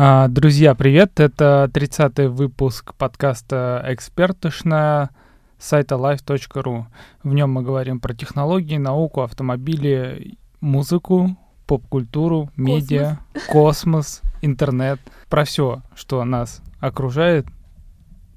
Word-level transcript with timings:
А, 0.00 0.28
Друзья, 0.28 0.76
привет! 0.76 1.18
Это 1.18 1.68
30-й 1.74 2.28
выпуск 2.28 2.94
подкаста 2.94 3.84
«Экспертышная» 3.88 5.10
сайта 5.58 5.96
life.ru. 5.96 6.84
В 7.24 7.34
нем 7.34 7.50
мы 7.50 7.62
говорим 7.62 7.98
про 7.98 8.14
технологии, 8.14 8.76
науку, 8.76 9.22
автомобили, 9.22 10.38
музыку, 10.60 11.36
поп-культуру, 11.66 12.48
медиа, 12.54 13.18
космос, 13.48 14.22
интернет. 14.40 15.00
Про 15.28 15.42
все, 15.44 15.82
что 15.96 16.24
нас 16.24 16.62
окружает. 16.78 17.46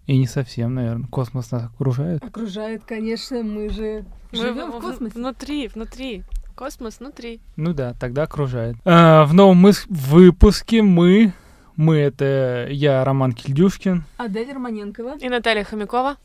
И 0.07 0.17
не 0.17 0.25
совсем, 0.25 0.73
наверное. 0.73 1.07
Космос 1.09 1.51
нас 1.51 1.65
окружает. 1.65 2.25
Окружает, 2.25 2.85
конечно, 2.87 3.43
мы 3.43 3.69
же 3.69 4.03
живем 4.31 4.71
в 4.71 4.77
в- 4.79 4.81
космосе. 4.81 5.13
Внутри, 5.13 5.67
внутри. 5.67 6.23
Космос 6.55 6.99
внутри. 6.99 7.39
Ну 7.55 7.73
да, 7.73 7.93
тогда 7.93 8.23
окружает. 8.23 8.77
А, 8.83 9.25
в 9.25 9.35
новом 9.35 9.63
выпуске 9.89 10.81
мы... 10.81 11.33
Мы— 11.75 11.95
это 11.97 12.67
я, 12.69 13.03
Роман 13.03 13.33
Кильдюшкин. 13.33 14.03
Адель 14.17 14.51
Романенкова. 14.51 15.17
И 15.17 15.29
Наталья 15.29 15.63
Хомякова. 15.63 16.17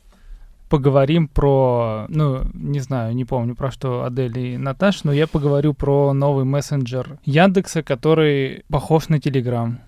поговорим 0.69 1.27
про, 1.27 2.05
ну, 2.09 2.43
не 2.53 2.79
знаю, 2.79 3.15
не 3.15 3.25
помню 3.25 3.55
про 3.55 3.71
что 3.71 4.03
Адель 4.03 4.37
и 4.37 4.57
Наташа, 4.57 5.01
но 5.03 5.13
я 5.13 5.27
поговорю 5.27 5.73
про 5.73 6.13
новый 6.13 6.45
мессенджер 6.45 7.19
Яндекса, 7.23 7.83
который 7.83 8.63
похож 8.69 9.09
на 9.09 9.19
Телеграм. 9.19 9.79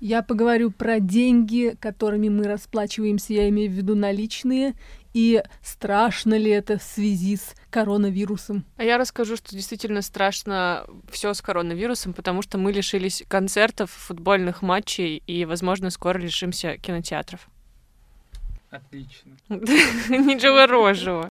Я 0.00 0.22
поговорю 0.22 0.72
про 0.72 0.98
деньги, 0.98 1.76
которыми 1.78 2.28
мы 2.28 2.48
расплачиваемся, 2.48 3.34
я 3.34 3.48
имею 3.50 3.70
в 3.70 3.74
виду 3.74 3.94
наличные, 3.94 4.74
и 5.14 5.42
страшно 5.62 6.34
ли 6.34 6.50
это 6.50 6.78
в 6.78 6.82
связи 6.82 7.36
с 7.36 7.54
коронавирусом. 7.70 8.64
А 8.76 8.84
я 8.84 8.98
расскажу, 8.98 9.36
что 9.36 9.54
действительно 9.54 10.02
страшно 10.02 10.86
все 11.10 11.34
с 11.34 11.40
коронавирусом, 11.40 12.12
потому 12.12 12.42
что 12.42 12.58
мы 12.58 12.72
лишились 12.72 13.24
концертов, 13.28 13.90
футбольных 13.90 14.62
матчей 14.62 15.22
и, 15.26 15.44
возможно, 15.44 15.90
скоро 15.90 16.18
лишимся 16.18 16.76
кинотеатров. 16.78 17.48
Отлично. 18.70 19.36
Ничего 19.48 20.66
рожего. 20.66 21.28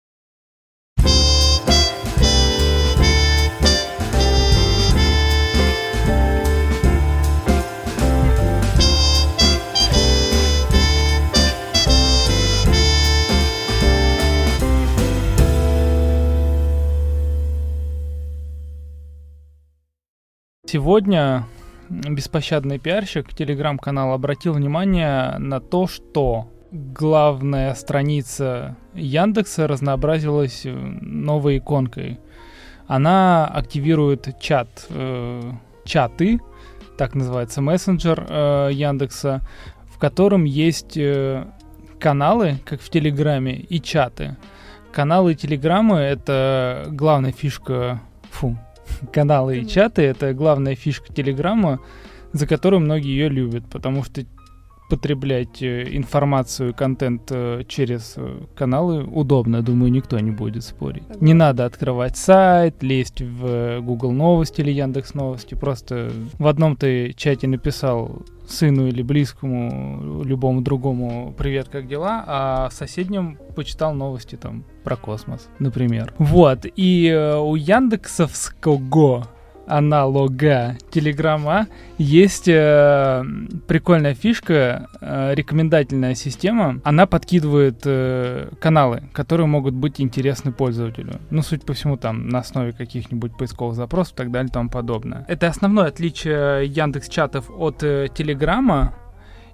Сегодня 20.72 21.48
беспощадный 21.90 22.80
пиарщик 22.80 23.36
телеграм-канал 23.36 24.14
обратил 24.14 24.54
внимание 24.54 25.38
на 25.38 25.60
то, 25.60 25.86
что 25.86 26.50
главная 26.72 27.74
страница 27.74 28.78
Яндекса 28.94 29.68
разнообразилась 29.68 30.66
э, 30.66 30.72
новой 30.74 31.58
иконкой. 31.58 32.22
Она 32.88 33.48
активирует 33.48 34.40
чат, 34.40 34.86
э, 34.88 35.42
чаты, 35.84 36.40
так 36.98 37.16
называется 37.16 37.62
мессенджер 37.62 38.26
э, 38.30 38.70
Яндекса, 38.72 39.42
в 39.94 40.00
котором 40.00 40.46
есть 40.46 40.96
э, 40.96 41.48
каналы, 42.00 42.60
как 42.64 42.80
в 42.80 42.90
Телеграме, 42.90 43.56
и 43.58 43.82
чаты. 43.82 44.38
Каналы 44.94 45.34
и 45.34 45.36
Телеграммы— 45.36 45.98
это 45.98 46.86
главная 46.88 47.34
фишка... 47.34 48.00
Фу, 48.30 48.58
каналы 49.14 49.60
и 49.60 49.68
чаты— 49.68 50.02
это 50.04 50.34
главная 50.34 50.76
фишка 50.76 51.14
Телеграма, 51.14 51.80
за 52.34 52.48
которую 52.48 52.80
многие 52.80 53.10
ее 53.10 53.30
любят, 53.30 53.64
потому 53.70 54.04
что 54.04 54.24
потреблять 54.92 55.62
э, 55.62 55.96
информацию 55.96 56.74
контент 56.74 57.32
э, 57.32 57.64
через 57.66 58.16
э, 58.18 58.42
каналы 58.56 59.06
удобно, 59.06 59.62
думаю, 59.62 59.90
никто 59.90 60.20
не 60.20 60.32
будет 60.32 60.66
спорить. 60.66 61.04
Не 61.22 61.34
надо 61.34 61.66
открывать 61.66 62.18
сайт, 62.18 62.84
лезть 62.84 63.22
в 63.22 63.80
Google 63.80 64.12
Новости 64.12 64.60
или 64.60 64.72
Яндекс 64.72 65.14
Новости, 65.14 65.56
просто 65.56 66.12
в 66.38 66.46
одном 66.46 66.76
ты 66.76 67.14
чате 67.14 67.48
написал 67.48 68.24
сыну 68.50 68.88
или 68.88 69.02
близкому, 69.02 70.24
любому 70.26 70.62
другому 70.62 71.34
«Привет, 71.38 71.70
как 71.70 71.88
дела?», 71.88 72.26
а 72.28 72.70
соседнем 72.72 73.38
почитал 73.56 73.94
новости 73.94 74.36
там 74.36 74.66
про 74.84 74.98
космос, 74.98 75.48
например. 75.60 76.14
Вот, 76.18 76.66
и 76.76 77.38
у 77.40 77.56
Яндексовского 77.56 79.26
аналога 79.72 80.78
Телеграма 80.92 81.68
есть 81.98 82.48
э, 82.48 83.24
прикольная 83.68 84.14
фишка, 84.14 84.90
э, 85.00 85.34
рекомендательная 85.34 86.14
система. 86.14 86.82
Она 86.84 87.06
подкидывает 87.06 87.82
э, 87.86 88.50
каналы, 88.60 89.04
которые 89.14 89.48
могут 89.48 89.74
быть 89.74 90.02
интересны 90.02 90.52
пользователю. 90.52 91.22
Ну, 91.30 91.42
суть 91.42 91.66
по 91.66 91.74
всему, 91.74 91.96
там, 91.96 92.28
на 92.28 92.40
основе 92.40 92.74
каких-нибудь 92.74 93.38
поисковых 93.38 93.76
запросов 93.76 94.14
и 94.14 94.18
так 94.18 94.32
далее 94.32 94.50
и 94.50 94.54
тому 94.54 94.70
подобное. 94.70 95.26
Это 95.30 95.48
основное 95.48 95.88
отличие 95.88 96.66
Яндекс 96.66 97.08
чатов 97.08 97.50
от 97.50 97.82
э, 97.84 98.08
Телеграма. 98.14 98.94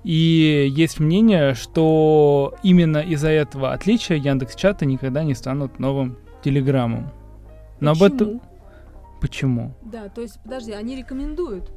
И 0.03 0.67
есть 0.71 0.99
мнение, 0.99 1.53
что 1.53 2.55
именно 2.63 2.99
из-за 2.99 3.29
этого 3.29 3.73
отличия 3.73 4.17
Яндекс 4.17 4.55
чаты 4.55 4.85
никогда 4.85 5.23
не 5.23 5.35
станут 5.35 5.79
новым 5.79 6.17
Телеграмом. 6.43 7.11
Но 7.79 7.91
об 7.91 8.01
этом... 8.01 8.41
Почему? 9.21 9.73
Да, 9.83 10.09
то 10.09 10.21
есть, 10.21 10.39
подожди, 10.43 10.71
они 10.71 10.95
рекомендуют. 10.95 11.71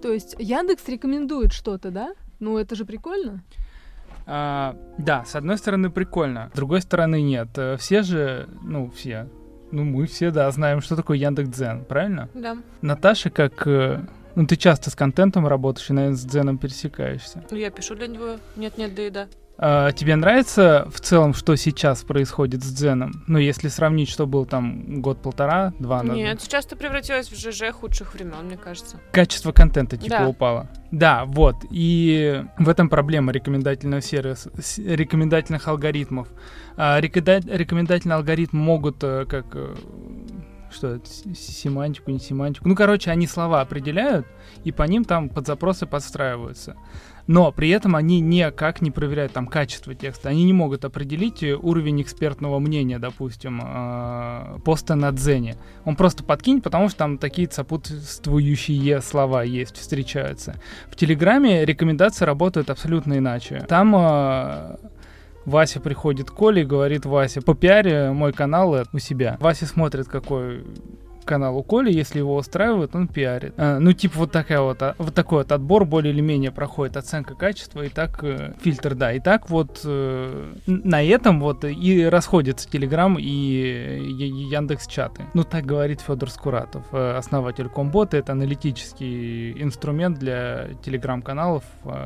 То 0.00 0.12
есть 0.12 0.36
Яндекс 0.38 0.88
рекомендует 0.88 1.52
что-то, 1.52 1.90
да? 1.90 2.14
Ну, 2.40 2.58
это 2.58 2.74
же 2.74 2.84
прикольно. 2.84 3.42
А, 4.26 4.76
да, 4.98 5.24
с 5.24 5.34
одной 5.34 5.58
стороны 5.58 5.90
прикольно, 5.90 6.50
с 6.52 6.56
другой 6.56 6.80
стороны 6.80 7.20
нет. 7.22 7.48
Э, 7.56 7.76
Все 7.76 8.02
же, 8.02 8.48
ну 8.62 8.90
все, 8.90 9.28
ну 9.70 9.84
мы 9.84 10.06
все, 10.06 10.30
да, 10.30 10.50
знаем, 10.50 10.80
что 10.80 10.96
такое 10.96 11.18
Яндекс.Дзен, 11.18 11.84
правильно? 11.84 12.28
Да. 12.34 12.56
Наташа, 12.80 13.28
как, 13.30 13.66
э, 13.66 14.00
ну 14.34 14.46
ты 14.46 14.56
часто 14.56 14.90
с 14.90 14.94
контентом 14.94 15.46
работаешь 15.46 15.90
и, 15.90 15.92
наверное, 15.92 16.16
с 16.16 16.24
Дзеном 16.24 16.56
пересекаешься. 16.58 17.44
Ну, 17.50 17.56
Я 17.56 17.70
пишу 17.70 17.94
для 17.96 18.06
него. 18.06 18.36
Нет-нет, 18.56 18.94
да 18.94 19.02
и 19.06 19.10
да. 19.10 19.28
А, 19.56 19.92
тебе 19.92 20.16
нравится 20.16 20.88
в 20.92 21.00
целом, 21.00 21.32
что 21.32 21.54
сейчас 21.56 22.02
происходит 22.02 22.64
с 22.64 22.72
Дзеном? 22.72 23.22
Ну, 23.28 23.38
если 23.38 23.68
сравнить, 23.68 24.08
что 24.08 24.26
был 24.26 24.46
там 24.46 25.00
год-полтора, 25.00 25.72
два 25.78 26.02
назад. 26.02 26.16
Нет, 26.16 26.40
сейчас 26.40 26.66
ты 26.66 26.74
превратилась 26.74 27.28
в 27.28 27.36
ЖЖ 27.36 27.72
худших 27.72 28.14
времен, 28.14 28.46
мне 28.46 28.56
кажется. 28.56 28.98
Качество 29.12 29.52
контента 29.52 29.96
типа 29.96 30.18
Да. 30.18 30.28
упало. 30.28 30.68
Да, 30.90 31.24
вот. 31.26 31.56
И 31.70 32.44
в 32.58 32.68
этом 32.68 32.88
проблема 32.88 33.32
рекомендательного 33.32 34.02
сервиса, 34.02 34.50
рекомендательных 34.78 35.68
алгоритмов. 35.68 36.28
А, 36.76 37.00
рекомендательные 37.00 38.16
алгоритмы 38.16 38.60
могут 38.60 39.02
э, 39.04 39.24
как 39.26 39.46
э, 39.54 39.74
что 40.74 41.00
семантику, 41.34 42.10
не 42.10 42.18
семантику. 42.18 42.68
Ну, 42.68 42.74
короче, 42.74 43.10
они 43.10 43.26
слова 43.26 43.60
определяют, 43.60 44.26
и 44.64 44.72
по 44.72 44.82
ним 44.82 45.04
там 45.04 45.28
под 45.28 45.46
запросы 45.46 45.86
подстраиваются. 45.86 46.76
Но 47.26 47.50
при 47.52 47.70
этом 47.70 47.96
они 47.96 48.20
никак 48.20 48.82
не 48.82 48.90
проверяют 48.90 49.32
там 49.32 49.46
качество 49.46 49.94
текста. 49.94 50.28
Они 50.28 50.44
не 50.44 50.52
могут 50.52 50.84
определить 50.84 51.42
э, 51.42 51.54
уровень 51.54 52.02
экспертного 52.02 52.58
мнения, 52.58 52.98
допустим, 52.98 53.62
э, 53.64 54.58
поста 54.64 54.94
на 54.94 55.10
Дзене. 55.10 55.56
Он 55.84 55.96
просто 55.96 56.22
подкинет, 56.22 56.62
потому 56.62 56.88
что 56.88 56.98
там 56.98 57.18
такие 57.18 57.50
сопутствующие 57.50 59.00
слова 59.00 59.42
есть, 59.42 59.76
встречаются. 59.76 60.56
В 60.88 60.96
Телеграме 60.96 61.64
рекомендации 61.64 62.24
работают 62.26 62.68
абсолютно 62.68 63.16
иначе. 63.18 63.64
Там 63.68 63.96
э, 63.96 64.76
Вася 65.46 65.80
приходит 65.80 66.30
к 66.30 66.34
Коле 66.34 66.62
и 66.62 66.66
говорит, 66.66 67.06
Вася, 67.06 67.40
по 67.40 67.54
пиаре 67.54 68.10
мой 68.10 68.32
канал 68.32 68.76
у 68.92 68.98
себя. 68.98 69.38
Вася 69.40 69.66
смотрит, 69.66 70.08
какой 70.08 70.64
канал 71.24 71.56
у 71.58 71.62
Коли, 71.62 71.92
если 71.92 72.18
его 72.18 72.36
устраивает, 72.36 72.94
он 72.94 73.08
пиарит. 73.08 73.54
А, 73.56 73.78
ну, 73.78 73.92
типа 73.92 74.20
вот 74.20 74.32
такая 74.32 74.60
вот, 74.60 74.82
а, 74.82 74.94
вот 74.98 75.14
такой 75.14 75.38
вот 75.38 75.52
отбор 75.52 75.84
более 75.84 76.12
или 76.12 76.20
менее 76.20 76.50
проходит 76.50 76.96
оценка 76.96 77.34
качества, 77.34 77.82
и 77.82 77.88
так 77.88 78.22
э, 78.22 78.54
фильтр, 78.60 78.94
да, 78.94 79.12
и 79.12 79.20
так 79.20 79.50
вот 79.50 79.80
э, 79.84 80.54
на 80.66 81.02
этом 81.02 81.40
вот 81.40 81.64
и 81.64 82.04
расходятся 82.04 82.68
Телеграм 82.68 83.16
и 83.18 83.24
Яндекс 83.24 84.86
чаты. 84.86 85.22
Ну, 85.34 85.44
так 85.44 85.64
говорит 85.64 86.00
Федор 86.00 86.30
Скуратов, 86.30 86.84
э, 86.92 87.16
основатель 87.16 87.68
Комбота, 87.68 88.16
это 88.16 88.32
аналитический 88.32 89.52
инструмент 89.62 90.18
для 90.18 90.68
Телеграм-каналов. 90.84 91.64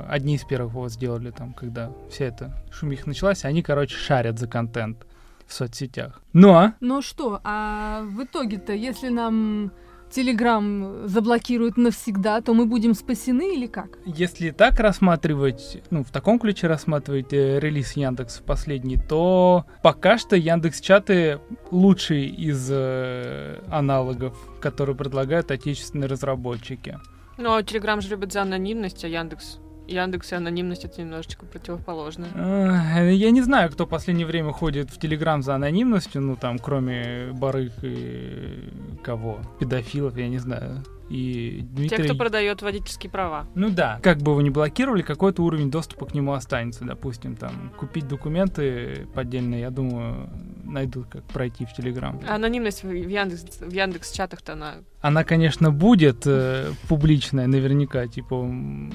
Одни 0.09 0.37
из 0.37 0.45
первых 0.45 0.73
его 0.73 0.89
сделали 0.89 1.31
там, 1.31 1.53
когда 1.53 1.91
вся 2.11 2.27
эта 2.27 2.55
шумиха 2.71 3.09
началась, 3.09 3.45
они, 3.45 3.63
короче, 3.63 3.97
шарят 3.97 4.39
за 4.39 4.47
контент 4.47 5.08
в 5.49 5.53
соцсетях. 5.53 6.23
Но 6.33 6.75
Ну 6.81 7.03
что, 7.03 7.41
а 7.43 8.03
в 8.05 8.23
итоге-то, 8.23 8.73
если 8.73 9.09
нам 9.09 9.73
Телеграм 10.11 11.07
заблокируют 11.07 11.77
навсегда, 11.77 12.41
то 12.41 12.55
мы 12.55 12.65
будем 12.65 12.95
спасены 12.95 13.55
или 13.55 13.67
как? 13.67 13.99
Если 14.07 14.51
так 14.51 14.81
рассматривать, 14.81 15.83
ну, 15.91 16.03
в 16.03 16.11
таком 16.11 16.39
ключе 16.39 16.67
рассматривать 16.67 17.33
э, 17.33 17.61
релиз 17.61 17.93
Яндекс 17.93 18.39
последний, 18.39 18.97
то 18.97 19.67
пока 19.83 20.17
что 20.17 20.35
Яндекс 20.37 20.81
чаты 20.81 21.41
лучший 21.71 22.27
из 22.27 22.69
э, 22.71 23.61
аналогов, 23.71 24.35
которые 24.61 24.97
предлагают 24.97 25.51
отечественные 25.51 26.09
разработчики. 26.09 26.99
Ну, 27.37 27.55
а 27.55 27.63
Телеграм 27.63 28.01
же 28.01 28.09
любит 28.09 28.33
за 28.33 28.43
анонимность, 28.43 29.05
а 29.05 29.09
Яндекс 29.09 29.59
Яндекс 29.89 30.33
и 30.33 30.35
анонимность 30.37 30.85
это 30.85 31.01
немножечко 31.01 31.47
противоположно. 31.47 32.27
Э, 32.35 33.13
я 33.13 33.31
не 33.31 33.43
знаю, 33.43 33.71
кто 33.71 33.87
в 33.87 33.89
последнее 33.89 34.27
время 34.27 34.53
ходит 34.53 34.91
в 34.91 34.99
Телеграм 34.99 35.43
за 35.43 35.55
анонимностью, 35.55 36.21
ну 36.21 36.37
там, 36.37 36.59
кроме 36.59 37.31
барыг 37.33 37.73
и 37.83 38.71
кого, 39.03 39.41
педофилов, 39.59 40.17
я 40.17 40.29
не 40.29 40.39
знаю. 40.39 40.85
И 41.09 41.61
Дмитрий... 41.63 41.97
Те, 41.97 42.05
кто 42.05 42.15
продает 42.15 42.63
водительские 42.63 43.11
права. 43.11 43.47
Ну 43.55 43.71
да, 43.71 43.99
как 44.03 44.19
бы 44.19 44.35
вы 44.35 44.43
ни 44.43 44.51
блокировали, 44.51 45.03
какой-то 45.03 45.43
уровень 45.43 45.71
доступа 45.71 46.07
к 46.07 46.15
нему 46.15 46.33
останется. 46.33 46.85
Допустим, 46.85 47.37
там, 47.37 47.73
купить 47.77 48.07
документы 48.07 49.07
поддельные, 49.15 49.61
я 49.61 49.71
думаю, 49.71 50.29
найдут, 50.65 51.07
как 51.09 51.25
пройти 51.25 51.65
в 51.65 51.73
Телеграм. 51.73 52.21
Анонимность 52.29 52.83
в 52.83 52.91
Яндекс, 52.91 53.61
в 53.61 53.73
Яндекс 53.73 54.13
чатах-то 54.13 54.53
она... 54.53 54.75
Она, 55.01 55.25
конечно, 55.25 55.71
будет 55.71 56.27
э, 56.27 56.73
публичная, 56.89 57.47
наверняка. 57.47 58.07
Типа, 58.07 58.43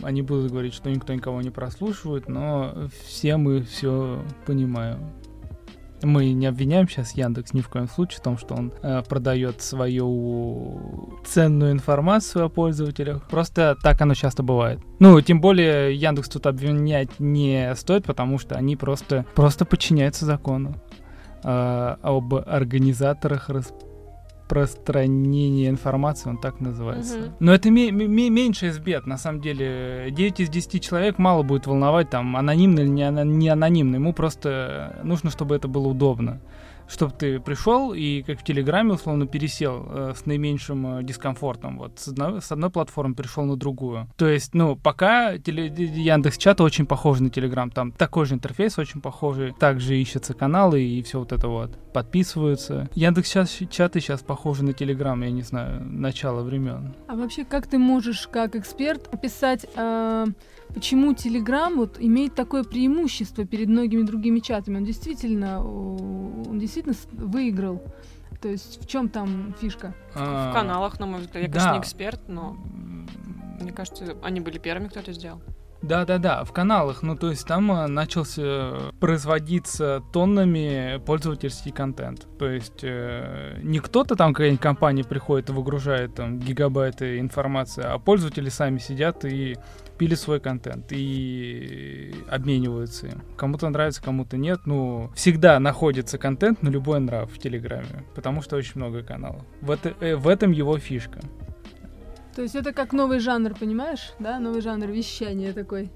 они 0.03 0.21
будут 0.21 0.51
говорить, 0.51 0.73
что 0.73 0.89
никто 0.89 1.13
никого 1.13 1.41
не 1.41 1.49
прослушивает, 1.49 2.27
но 2.27 2.89
все 3.05 3.37
мы 3.37 3.63
все 3.63 4.21
понимаем. 4.45 4.99
Мы 6.03 6.31
не 6.33 6.47
обвиняем 6.47 6.87
сейчас 6.87 7.13
Яндекс 7.13 7.53
ни 7.53 7.61
в 7.61 7.69
коем 7.69 7.87
случае 7.87 8.19
в 8.19 8.23
том, 8.23 8.37
что 8.37 8.55
он 8.55 8.73
э, 8.81 9.01
продает 9.07 9.61
свою 9.61 11.21
ценную 11.25 11.71
информацию 11.71 12.45
о 12.45 12.49
пользователях. 12.49 13.23
Просто 13.29 13.77
так 13.81 14.01
оно 14.01 14.13
часто 14.13 14.43
бывает. 14.43 14.79
Ну, 14.99 15.19
тем 15.21 15.41
более 15.41 15.95
Яндекс 15.95 16.29
тут 16.29 16.45
обвинять 16.45 17.19
не 17.19 17.73
стоит, 17.75 18.05
потому 18.05 18.37
что 18.37 18.55
они 18.55 18.75
просто, 18.75 19.25
просто 19.33 19.65
подчиняются 19.65 20.25
закону 20.25 20.75
э, 21.43 21.95
об 22.01 22.35
организаторах 22.35 23.49
распространения 23.49 23.92
информации, 25.69 26.29
он 26.29 26.37
так 26.37 26.59
называется. 26.61 27.17
Мгм. 27.17 27.31
Но 27.39 27.53
это 27.53 27.69
ме- 27.71 27.91
ме- 27.91 28.29
меньше 28.29 28.67
из 28.67 28.79
бед, 28.79 29.05
на 29.07 29.17
самом 29.17 29.41
деле. 29.41 30.09
9 30.11 30.39
из 30.39 30.49
10 30.49 30.79
человек 30.79 31.17
мало 31.17 31.43
будет 31.43 31.67
волновать, 31.67 32.09
там, 32.09 32.35
анонимный 32.37 32.83
или 32.83 32.89
не, 32.89 33.03
ана- 33.03 33.25
не 33.25 33.49
анонимный. 33.49 33.99
Ему 33.99 34.13
просто 34.13 34.99
нужно, 35.03 35.29
чтобы 35.29 35.55
это 35.55 35.67
было 35.67 35.87
удобно. 35.87 36.39
Чтобы 36.87 37.13
ты 37.17 37.39
пришел 37.39 37.93
и, 37.93 38.21
как 38.23 38.39
в 38.39 38.43
Телеграме, 38.43 38.93
условно, 38.93 39.25
пересел 39.25 39.85
э, 39.89 40.13
с 40.15 40.25
наименьшим 40.25 40.99
э, 40.99 41.03
дискомфортом. 41.03 41.77
Вот 41.77 41.99
с 41.99 42.07
одной, 42.09 42.41
с 42.41 42.51
одной 42.51 42.69
платформы 42.69 43.15
перешел 43.15 43.43
на 43.45 43.55
другую. 43.55 44.07
То 44.17 44.27
есть, 44.27 44.53
ну, 44.53 44.75
пока 44.75 45.37
теле, 45.37 45.67
Яндекс 45.67 46.37
Чат 46.37 46.61
очень 46.61 46.85
похож 46.85 47.19
на 47.19 47.29
Телеграм. 47.29 47.71
Там 47.71 47.91
такой 47.91 48.25
же 48.25 48.35
интерфейс 48.35 48.77
очень 48.77 49.01
похожий. 49.01 49.53
Также 49.53 49.95
ищутся 49.99 50.33
каналы 50.33 50.83
и 50.83 51.01
все 51.03 51.19
вот 51.19 51.31
это 51.31 51.47
вот. 51.47 51.77
Подписываются. 51.93 52.89
Яндекс 52.93 53.29
Чат- 53.31 53.69
Чаты 53.69 53.99
сейчас 53.99 54.21
похожи 54.21 54.63
на 54.63 54.73
Телеграм, 54.73 55.21
я 55.23 55.31
не 55.31 55.41
знаю, 55.41 55.83
начало 55.83 56.43
времен. 56.43 56.95
А 57.07 57.15
вообще, 57.15 57.45
как 57.45 57.67
ты 57.67 57.77
можешь, 57.77 58.27
как 58.27 58.55
эксперт, 58.55 59.07
описать, 59.13 59.65
а, 59.75 60.25
почему 60.73 61.11
Telegram 61.13 61.73
вот 61.75 61.97
имеет 61.99 62.35
такое 62.35 62.63
преимущество 62.63 63.45
перед 63.45 63.67
многими 63.67 64.03
другими 64.03 64.39
чатами? 64.39 64.77
Он 64.77 64.85
действительно, 64.85 65.63
он 65.65 66.59
действительно 66.59 66.95
выиграл. 67.11 67.81
То 68.41 68.49
есть 68.49 68.83
в 68.83 68.87
чем 68.87 69.07
там 69.07 69.55
фишка? 69.59 69.93
А, 70.15 70.51
В 70.51 70.53
каналах, 70.53 70.99
на 70.99 71.05
мой 71.05 71.21
взгляд. 71.21 71.43
Я, 71.43 71.47
да. 71.47 71.53
конечно, 71.53 71.73
не 71.73 71.79
эксперт, 71.79 72.21
но 72.27 72.57
мне 73.61 73.71
кажется, 73.71 74.17
они 74.21 74.41
были 74.41 74.57
первыми, 74.57 74.89
кто 74.89 74.99
это 74.99 75.13
сделал. 75.13 75.41
Да-да-да, 75.83 76.45
в 76.45 76.53
каналах, 76.53 77.03
ну 77.03 77.15
то 77.17 77.29
есть 77.29 77.45
там 77.45 77.69
э, 77.71 77.87
начался 77.87 78.89
производиться 79.01 80.01
тоннами 80.13 80.97
пользовательский 81.05 81.71
контент. 81.73 82.25
То 82.39 82.49
есть 82.49 82.79
э, 82.83 83.59
не 83.61 83.79
кто-то 83.79 84.15
там, 84.15 84.33
какая-нибудь 84.33 84.61
компания 84.61 85.03
приходит 85.03 85.49
и 85.49 85.51
выгружает 85.53 86.15
там 86.15 86.39
гигабайты 86.39 87.19
информации, 87.19 87.83
а 87.85 87.99
пользователи 87.99 88.47
сами 88.49 88.77
сидят 88.77 89.25
и 89.25 89.57
пили 89.97 90.15
свой 90.15 90.39
контент 90.39 90.87
и 90.91 92.15
обмениваются 92.29 93.07
им. 93.07 93.21
Кому-то 93.35 93.69
нравится, 93.69 94.01
кому-то 94.01 94.37
нет. 94.37 94.61
Ну, 94.65 95.11
всегда 95.15 95.59
находится 95.59 96.17
контент 96.17 96.63
на 96.63 96.69
любой 96.69 96.99
нрав 97.01 97.31
в 97.31 97.37
Телеграме, 97.39 98.03
потому 98.15 98.41
что 98.41 98.55
очень 98.55 98.73
много 98.75 99.03
каналов. 99.03 99.43
В, 99.61 99.69
это- 99.69 99.93
э, 99.99 100.15
в 100.15 100.27
этом 100.29 100.51
его 100.51 100.77
фишка. 100.77 101.19
То 102.35 102.41
есть 102.41 102.55
это 102.55 102.73
как 102.73 102.93
новый 102.93 103.19
жанр, 103.19 103.53
понимаешь? 103.53 104.13
Да, 104.19 104.39
новый 104.39 104.61
жанр 104.61 104.87
вещания 104.87 105.53
такой. 105.53 105.91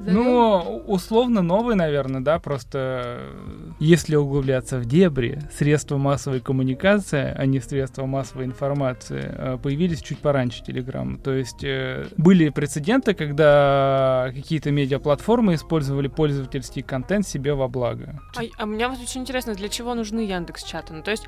Ну, 0.00 0.82
условно 0.86 1.42
новый, 1.42 1.74
наверное, 1.74 2.20
да, 2.20 2.38
просто 2.38 2.78
э, 2.78 3.72
если 3.80 4.16
углубляться 4.16 4.78
в 4.78 4.86
дебри, 4.86 5.40
средства 5.52 5.96
массовой 5.96 6.40
коммуникации, 6.40 7.34
а 7.36 7.46
не 7.46 7.60
средства 7.60 8.06
массовой 8.06 8.44
информации, 8.44 9.22
э, 9.24 9.58
появились 9.62 10.00
чуть 10.00 10.18
пораньше 10.18 10.62
Телеграма. 10.62 11.18
То 11.18 11.32
есть 11.32 11.64
э, 11.64 12.06
были 12.16 12.48
прецеденты, 12.50 13.14
когда 13.14 14.30
какие-то 14.34 14.70
медиаплатформы 14.70 15.54
использовали 15.54 16.08
пользовательский 16.08 16.82
контент 16.82 17.26
себе 17.26 17.54
во 17.54 17.68
благо. 17.68 18.20
А, 18.36 18.42
а 18.56 18.66
мне 18.66 18.86
вот 18.88 18.98
очень 19.00 19.22
интересно, 19.22 19.54
для 19.54 19.68
чего 19.68 19.94
нужны 19.94 20.20
Яндекс 20.20 20.62
чаты? 20.62 20.94
Ну, 20.94 21.02
то 21.02 21.10
есть 21.10 21.26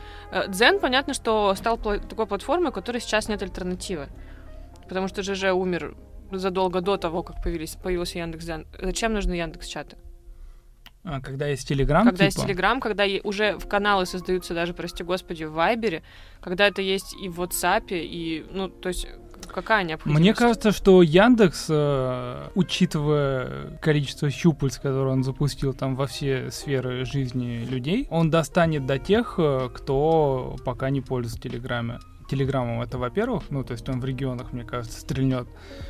Дзен, 0.49 0.79
понятно, 0.79 1.15
что 1.15 1.55
стал 1.57 1.77
пла- 1.77 2.07
такой 2.07 2.27
платформой, 2.27 2.73
которой 2.73 3.01
сейчас 3.01 3.29
нет 3.29 3.43
альтернативы. 3.43 4.07
Потому 4.89 5.09
что 5.09 5.23
ЖЖ 5.23 5.53
умер 5.53 5.95
задолго 6.39 6.81
до 6.81 6.97
того, 6.97 7.23
как 7.23 7.43
появились, 7.43 7.77
появился 7.77 8.19
Яндекс. 8.19 8.47
Зачем 8.81 9.15
нужны 9.15 9.35
Яндекс 9.35 9.67
чаты? 9.67 9.97
А 11.03 11.21
когда 11.21 11.47
есть 11.47 11.67
Телеграм, 11.67 12.05
когда 12.05 12.25
есть 12.25 12.37
типа, 12.37 12.47
Телеграм, 12.47 12.81
когда 12.81 13.05
е- 13.05 13.23
уже 13.25 13.57
в 13.59 13.67
каналы 13.67 14.05
создаются 14.05 14.53
даже, 14.53 14.75
прости 14.75 15.03
господи, 15.03 15.45
в 15.45 15.53
Вайбере, 15.53 16.03
когда 16.43 16.67
это 16.67 16.83
есть 16.83 17.15
и 17.23 17.29
в 17.31 17.41
WhatsApp, 17.41 17.87
и, 17.91 18.45
ну, 18.51 18.69
то 18.69 18.89
есть 18.91 19.09
какая 19.49 19.85
необходимость? 19.85 20.21
Мне 20.21 20.35
кажется, 20.35 20.73
что 20.73 21.03
Яндекс, 21.03 21.67
э, 21.71 22.49
учитывая 22.55 23.79
количество 23.79 24.29
щупальц, 24.31 24.77
которые 24.77 25.13
он 25.13 25.25
запустил 25.25 25.73
там 25.73 25.97
во 25.97 26.07
все 26.07 26.51
сферы 26.51 27.07
жизни 27.07 27.65
людей, 27.65 28.07
он 28.11 28.31
достанет 28.31 28.85
до 28.85 28.99
тех, 28.99 29.37
э, 29.39 29.71
кто 29.73 30.57
пока 30.67 30.91
не 30.91 31.01
пользуется 31.01 31.41
Телеграме. 31.41 31.99
Телеграммом 32.31 32.81
это, 32.81 32.97
во-первых, 32.97 33.51
ну, 33.51 33.65
то 33.65 33.73
есть 33.73 33.89
он 33.89 34.01
в 34.01 34.05
регионах, 34.05 34.53
мне 34.53 34.63
кажется, 34.63 35.01
стрельнет 35.01 35.49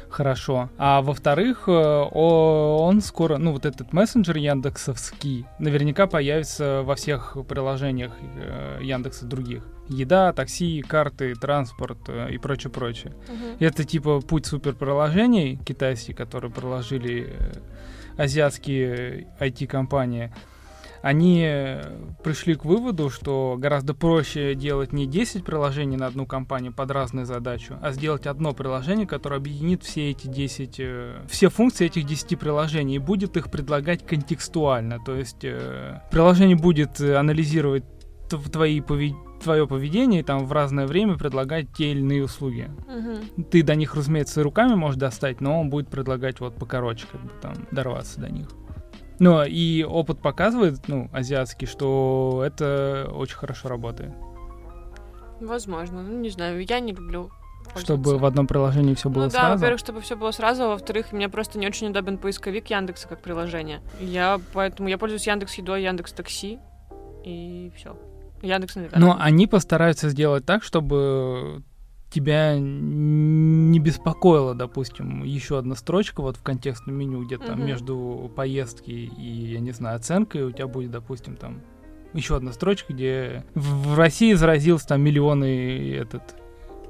хорошо. 0.09 0.71
А 0.79 1.03
во-вторых, 1.03 1.65
э, 1.67 1.73
он 1.73 3.03
скоро, 3.03 3.37
ну, 3.37 3.53
вот 3.53 3.67
этот 3.67 3.93
мессенджер 3.93 4.39
яндексовский, 4.39 5.45
наверняка 5.59 6.07
появится 6.07 6.81
во 6.83 6.95
всех 6.95 7.37
приложениях 7.47 8.13
э, 8.23 8.79
Яндекса 8.81 9.27
других. 9.27 9.67
Еда, 9.89 10.33
такси, 10.33 10.81
карты, 10.81 11.35
транспорт 11.35 11.99
э, 12.09 12.33
и 12.33 12.39
прочее, 12.39 12.71
прочее. 12.71 13.13
Мгм. 13.29 13.57
Это 13.59 13.85
типа 13.85 14.21
путь 14.21 14.47
суперприложений 14.47 15.59
китайские, 15.63 16.17
которые 16.17 16.51
проложили 16.51 17.37
азиатские 18.17 19.29
IT-компании. 19.39 20.33
Они 21.03 21.43
э, 21.47 21.83
пришли 22.23 22.55
к 22.55 22.65
выводу, 22.65 23.09
что 23.11 23.57
гораздо 23.59 23.95
проще 23.95 24.55
делать 24.55 24.93
не 24.93 25.07
10 25.07 25.45
приложений 25.45 25.97
на 25.97 26.07
одну 26.07 26.27
компанию 26.27 26.73
под 26.73 26.91
разную 26.91 27.25
задачу, 27.27 27.79
а 27.81 27.93
сделать 27.93 28.27
одно 28.27 28.53
приложение, 28.53 29.07
которое 29.07 29.37
объединит 29.37 29.83
все 29.83 30.11
эти 30.11 30.27
10, 30.27 30.75
э, 30.79 31.15
все 31.29 31.49
функции 31.49 31.87
этих 31.87 32.05
10 32.05 32.37
приложений 32.37 32.97
и 32.97 32.99
будет 32.99 33.37
их 33.37 33.51
предлагать 33.51 34.07
контекстуально. 34.07 34.99
То 35.05 35.17
есть 35.17 35.43
э, 35.45 36.03
приложение 36.11 36.57
будет 36.57 37.01
анализировать 37.01 37.85
твои 38.53 38.81
пове- 38.81 39.15
твое 39.43 39.67
поведение 39.67 40.21
и 40.21 40.23
там 40.23 40.45
в 40.47 40.53
разное 40.53 40.87
время 40.87 41.17
предлагать 41.17 41.73
те 41.73 41.91
или 41.93 42.01
иные 42.01 42.23
услуги 42.25 42.71
Мгм. 42.87 43.45
ты 43.51 43.63
до 43.63 43.75
них, 43.75 43.95
разумеется, 43.97 44.43
руками 44.43 44.75
можешь 44.75 45.01
достать, 45.01 45.41
но 45.41 45.61
он 45.61 45.71
будет 45.71 45.89
предлагать 45.89 46.39
вот 46.41 46.55
покороче, 46.57 47.07
как 47.11 47.23
бы 47.23 47.31
там 47.41 47.55
дорваться 47.73 48.21
до 48.21 48.31
них. 48.31 48.49
Ну, 49.21 49.45
и 49.45 49.85
опыт 49.85 50.19
показывает, 50.19 50.89
ну, 50.89 51.11
азиатский, 51.13 51.67
что 51.67 52.43
это 52.45 53.09
очень 53.13 53.37
хорошо 53.37 53.69
работает. 53.69 54.13
Возможно, 55.41 56.03
ну, 56.03 56.19
не 56.19 56.31
знаю, 56.31 56.65
я 56.67 56.81
не 56.81 56.93
люблю 56.93 57.31
Чтобы 57.77 58.19
в 58.19 58.25
одном 58.25 58.47
приложении 58.47 58.95
все 58.95 59.09
было 59.11 59.25
ну 59.25 59.31
да, 59.31 59.39
сразу. 59.39 59.55
во-первых, 59.55 59.79
чтобы 59.81 60.01
все 60.01 60.17
было 60.17 60.31
сразу, 60.33 60.65
а 60.65 60.69
во-вторых, 60.69 61.13
мне 61.13 61.29
просто 61.29 61.59
не 61.59 61.67
очень 61.67 61.89
удобен 61.89 62.17
поисковик 62.19 62.69
Яндекса 62.69 63.09
как 63.09 63.21
приложение. 63.23 63.83
Я 64.01 64.41
поэтому 64.55 64.89
я 64.89 64.99
пользуюсь 64.99 65.27
Яндекс 65.27 65.55
Едой, 65.55 65.83
Яндекс 65.83 66.13
Такси 66.13 66.59
и 67.25 67.71
все. 67.77 67.97
Яндекс 68.43 68.77
навигатор. 68.77 69.01
Но 69.01 69.17
они 69.21 69.47
постараются 69.47 70.09
сделать 70.09 70.47
так, 70.47 70.63
чтобы 70.63 71.63
тебя 72.11 72.57
не 72.59 73.79
беспокоила, 73.79 74.55
допустим, 74.55 75.23
еще 75.25 75.59
одна 75.59 75.75
строчка 75.77 76.21
вот 76.21 76.37
в 76.37 76.43
контекстном 76.43 76.97
меню, 76.97 77.25
где 77.25 77.39
там 77.39 77.59
Мгм. 77.59 77.67
между 77.67 78.31
поездки 78.35 78.91
и, 78.91 79.53
я 79.53 79.61
не 79.61 79.71
знаю, 79.73 79.97
оценкой 79.97 80.43
у 80.43 80.53
тебя 80.53 80.67
будет, 80.67 80.91
допустим, 80.91 81.37
там 81.37 81.61
еще 82.13 82.37
одна 82.37 82.53
строчка, 82.53 82.93
где 82.93 83.45
в 83.55 83.97
России 83.97 84.33
заразился 84.35 84.89
там 84.89 85.01
миллионы 85.01 85.95
этот 85.95 86.35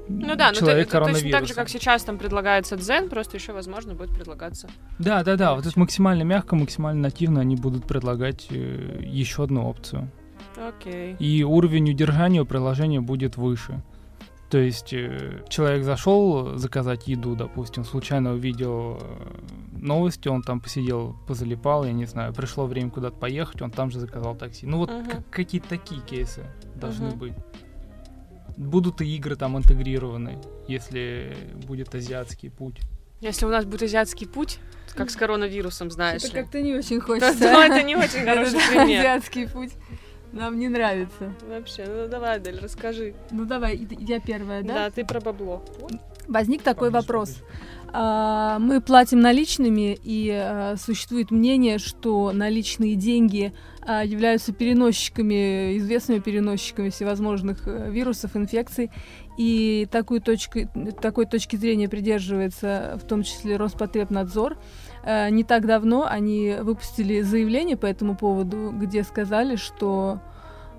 Ну 0.07 0.35
да, 0.35 0.49
ну 0.49 0.55
человек 0.59 0.89
то- 0.89 0.99
то- 0.99 1.05
точно 1.13 1.29
так 1.31 1.47
же, 1.47 1.53
как 1.53 1.69
сейчас 1.69 2.03
там 2.03 2.17
предлагается 2.17 2.75
Дзен, 2.75 3.07
просто 3.07 3.37
еще, 3.37 3.53
возможно, 3.53 3.93
будет 3.93 4.09
предлагаться. 4.09 4.67
Да, 4.97 5.23
да, 5.23 5.35
да, 5.35 5.53
вот 5.53 5.65
это 5.67 5.79
максимально 5.79 6.23
мягко, 6.23 6.55
максимально 6.55 7.01
нативно 7.03 7.41
они 7.41 7.55
будут 7.55 7.85
предлагать 7.85 8.47
э, 8.49 9.03
еще 9.05 9.43
одну 9.43 9.67
опцию. 9.69 10.09
Окей. 10.57 11.15
И 11.19 11.43
уровень 11.43 11.91
удержания 11.91 12.41
у 12.41 12.45
приложения 12.45 12.99
будет 12.99 13.37
выше. 13.37 13.83
То 14.51 14.57
есть 14.57 14.91
э, 14.91 15.43
человек 15.47 15.85
зашел 15.85 16.57
заказать 16.57 17.07
еду, 17.07 17.35
допустим, 17.37 17.85
случайно 17.85 18.33
увидел 18.33 18.97
э, 18.99 19.31
новости, 19.71 20.27
он 20.27 20.41
там 20.43 20.59
посидел, 20.59 21.15
позалипал, 21.25 21.85
я 21.85 21.93
не 21.93 22.05
знаю, 22.05 22.33
пришло 22.33 22.65
время 22.65 22.91
куда-то 22.91 23.15
поехать, 23.15 23.61
он 23.61 23.71
там 23.71 23.89
же 23.91 23.99
заказал 23.99 24.35
такси. 24.35 24.65
Ну 24.67 24.79
вот 24.79 24.89
как- 24.91 25.29
какие-то 25.29 25.69
такие 25.69 26.01
кейсы 26.01 26.43
должны 26.75 27.07
Мгм. 27.11 27.17
быть. 27.19 27.33
Будут 28.57 28.99
и 29.01 29.15
игры 29.15 29.37
там 29.37 29.57
интегрированы, 29.57 30.37
если 30.67 31.35
будет 31.65 31.95
азиатский 31.95 32.49
путь. 32.51 32.81
Если 33.21 33.45
у 33.45 33.49
нас 33.49 33.63
будет 33.63 33.83
азиатский 33.83 34.27
путь, 34.27 34.59
как 34.95 35.09
с 35.09 35.15
коронавирусом, 35.15 35.89
знаешь 35.91 36.23
Это 36.23 36.33
как-то 36.33 36.61
не 36.61 36.75
очень 36.75 36.99
хочется. 36.99 37.39
да, 37.39 37.67
это 37.67 37.81
не 37.83 37.95
очень 37.95 38.19
хороший 38.25 38.59
пример. 38.69 38.99
Азиатский 38.99 39.47
путь 39.47 39.71
нам 40.31 40.57
не 40.57 40.69
нравится. 40.69 41.33
Вообще, 41.47 41.85
ну 41.87 42.07
давай, 42.07 42.37
Адель, 42.37 42.59
расскажи. 42.59 43.13
Ну 43.31 43.45
давай, 43.45 43.87
я 43.99 44.19
первая, 44.19 44.63
Да, 44.63 44.73
да? 44.73 44.91
ты 44.91 45.05
про 45.05 45.19
бабло. 45.19 45.63
Возник 46.27 46.61
такой 46.61 46.89
вопрос. 46.89 47.41
А, 47.93 48.57
Мы 48.59 48.79
платим 48.79 49.19
наличными, 49.19 49.97
и 50.01 50.29
а, 50.31 50.75
существует 50.77 51.31
мнение, 51.31 51.77
что 51.77 52.31
наличные 52.31 52.95
деньги 52.95 53.53
а, 53.81 54.05
являются 54.05 54.53
переносчиками, 54.53 55.77
известными 55.77 56.19
переносчиками 56.19 56.89
всевозможных 56.89 57.67
э, 57.67 57.89
вирусов, 57.91 58.37
инфекций. 58.37 58.91
И 59.37 59.87
такую 59.91 60.21
точку, 60.21 60.59
такой 61.01 61.25
точки 61.25 61.55
зрения 61.55 61.89
придерживается 61.89 62.99
в 63.01 63.07
том 63.07 63.23
числе 63.23 63.57
Роспотребнадзор. 63.57 64.57
Э, 65.03 65.29
Не 65.29 65.43
так 65.43 65.65
давно 65.65 66.05
они 66.05 66.55
выпустили 66.61 67.21
заявление 67.21 67.77
по 67.77 67.85
этому 67.85 68.15
поводу, 68.15 68.71
где 68.71 69.03
сказали, 69.03 69.55
что 69.55 70.19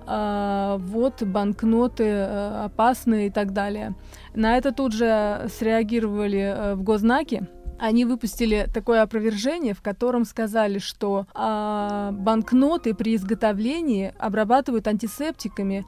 а, 0.05 0.77
вот 0.79 1.23
банкноты 1.23 2.03
э, 2.03 2.65
опасны 2.65 3.27
и 3.27 3.29
так 3.29 3.53
далее. 3.53 3.95
На 4.33 4.57
это 4.57 4.71
тут 4.71 4.93
же 4.93 5.47
среагировали 5.57 6.39
э, 6.39 6.75
в 6.75 6.83
Гознаке. 6.83 7.47
Они 7.79 8.05
выпустили 8.05 8.67
такое 8.73 9.01
опровержение, 9.01 9.73
в 9.73 9.81
котором 9.81 10.25
сказали, 10.25 10.79
что 10.79 11.25
а, 11.33 12.11
банкноты 12.11 12.93
при 12.93 13.15
изготовлении 13.15 14.13
обрабатывают 14.19 14.87
антисептиками 14.87 15.85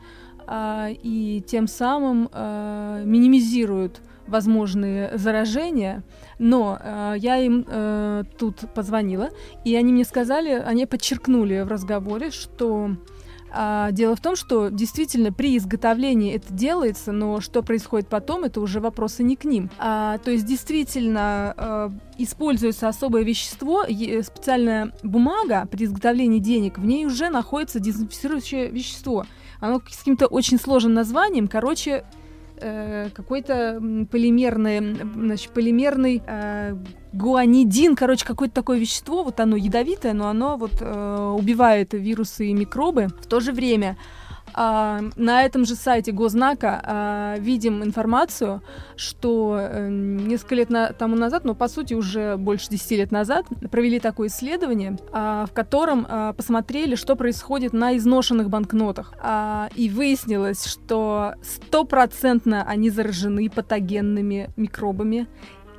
и 0.49 1.43
тем 1.47 1.67
самым 1.67 2.29
а, 2.31 3.03
минимизируют 3.03 4.01
возможные 4.27 5.17
заражения. 5.17 6.03
Но 6.39 6.79
э, 6.81 7.15
я 7.17 7.37
им 7.37 7.63
э, 7.67 8.23
тут 8.37 8.73
позвонила, 8.73 9.29
и 9.63 9.75
они 9.75 9.93
мне 9.93 10.03
сказали, 10.03 10.49
они 10.49 10.85
подчеркнули 10.85 11.61
в 11.61 11.67
разговоре, 11.67 12.31
что 12.31 12.91
а, 13.57 13.91
дело 13.91 14.17
в 14.17 14.21
том, 14.21 14.35
что 14.35 14.67
действительно 14.67 15.31
при 15.31 15.57
изготовлении 15.57 16.33
это 16.33 16.53
делается, 16.53 17.13
но 17.13 17.39
что 17.39 17.63
происходит 17.63 18.09
потом, 18.09 18.43
это 18.43 18.59
уже 18.59 18.81
вопросы 18.81 19.23
не 19.23 19.37
к 19.37 19.45
ним. 19.45 19.69
А, 19.79 20.17
то 20.17 20.31
есть 20.31 20.45
действительно 20.45 21.53
э, 21.55 21.89
используется 22.17 22.89
особое 22.89 23.23
вещество, 23.23 23.85
специальная 23.85 24.91
бумага 25.03 25.67
при 25.71 25.85
изготовлении 25.85 26.39
денег, 26.39 26.77
в 26.77 26.85
ней 26.85 27.05
уже 27.05 27.29
находится 27.29 27.79
дезинфицирующее 27.79 28.67
вещество. 28.67 29.25
Оно 29.59 29.81
с 29.89 29.97
каким-то 29.97 30.27
очень 30.27 30.59
сложным 30.59 30.93
названием, 30.93 31.47
короче, 31.47 32.05
э, 32.57 33.09
какой-то 33.13 33.81
полимерный, 34.11 34.95
значит, 34.95 35.51
полимерный 35.51 36.21
э, 36.25 36.75
гуанидин, 37.13 37.95
короче, 37.95 38.25
какое-то 38.25 38.55
такое 38.55 38.79
вещество, 38.79 39.23
вот 39.23 39.39
оно 39.39 39.55
ядовитое, 39.55 40.13
но 40.13 40.27
оно 40.27 40.57
вот 40.57 40.81
э, 40.81 41.35
убивает 41.37 41.93
вирусы 41.93 42.47
и 42.47 42.53
микробы. 42.53 43.07
В 43.21 43.27
то 43.27 43.39
же 43.39 43.51
время 43.51 43.97
на 44.55 45.43
этом 45.43 45.65
же 45.65 45.75
сайте 45.75 46.11
Гознака 46.11 46.81
а, 46.83 47.35
видим 47.39 47.83
информацию, 47.83 48.61
что 48.95 49.57
э, 49.59 49.89
несколько 49.89 50.55
лет 50.55 50.69
тому 50.97 51.15
назад, 51.15 51.43
ну, 51.43 51.55
по 51.55 51.67
сути, 51.67 51.93
уже 51.93 52.37
больше 52.37 52.69
10 52.69 52.91
лет 52.91 53.11
назад, 53.11 53.45
провели 53.69 53.99
такое 53.99 54.29
исследование, 54.29 54.97
а, 55.11 55.45
в 55.45 55.53
котором 55.53 56.05
а, 56.07 56.33
посмотрели, 56.33 56.95
что 56.95 57.15
происходит 57.15 57.73
на 57.73 57.97
изношенных 57.97 58.49
банкнотах. 58.49 59.13
А, 59.21 59.69
и 59.75 59.89
выяснилось, 59.89 60.65
что 60.65 61.33
стопроцентно 61.43 62.63
они 62.63 62.89
заражены 62.89 63.49
патогенными 63.49 64.49
микробами, 64.55 65.27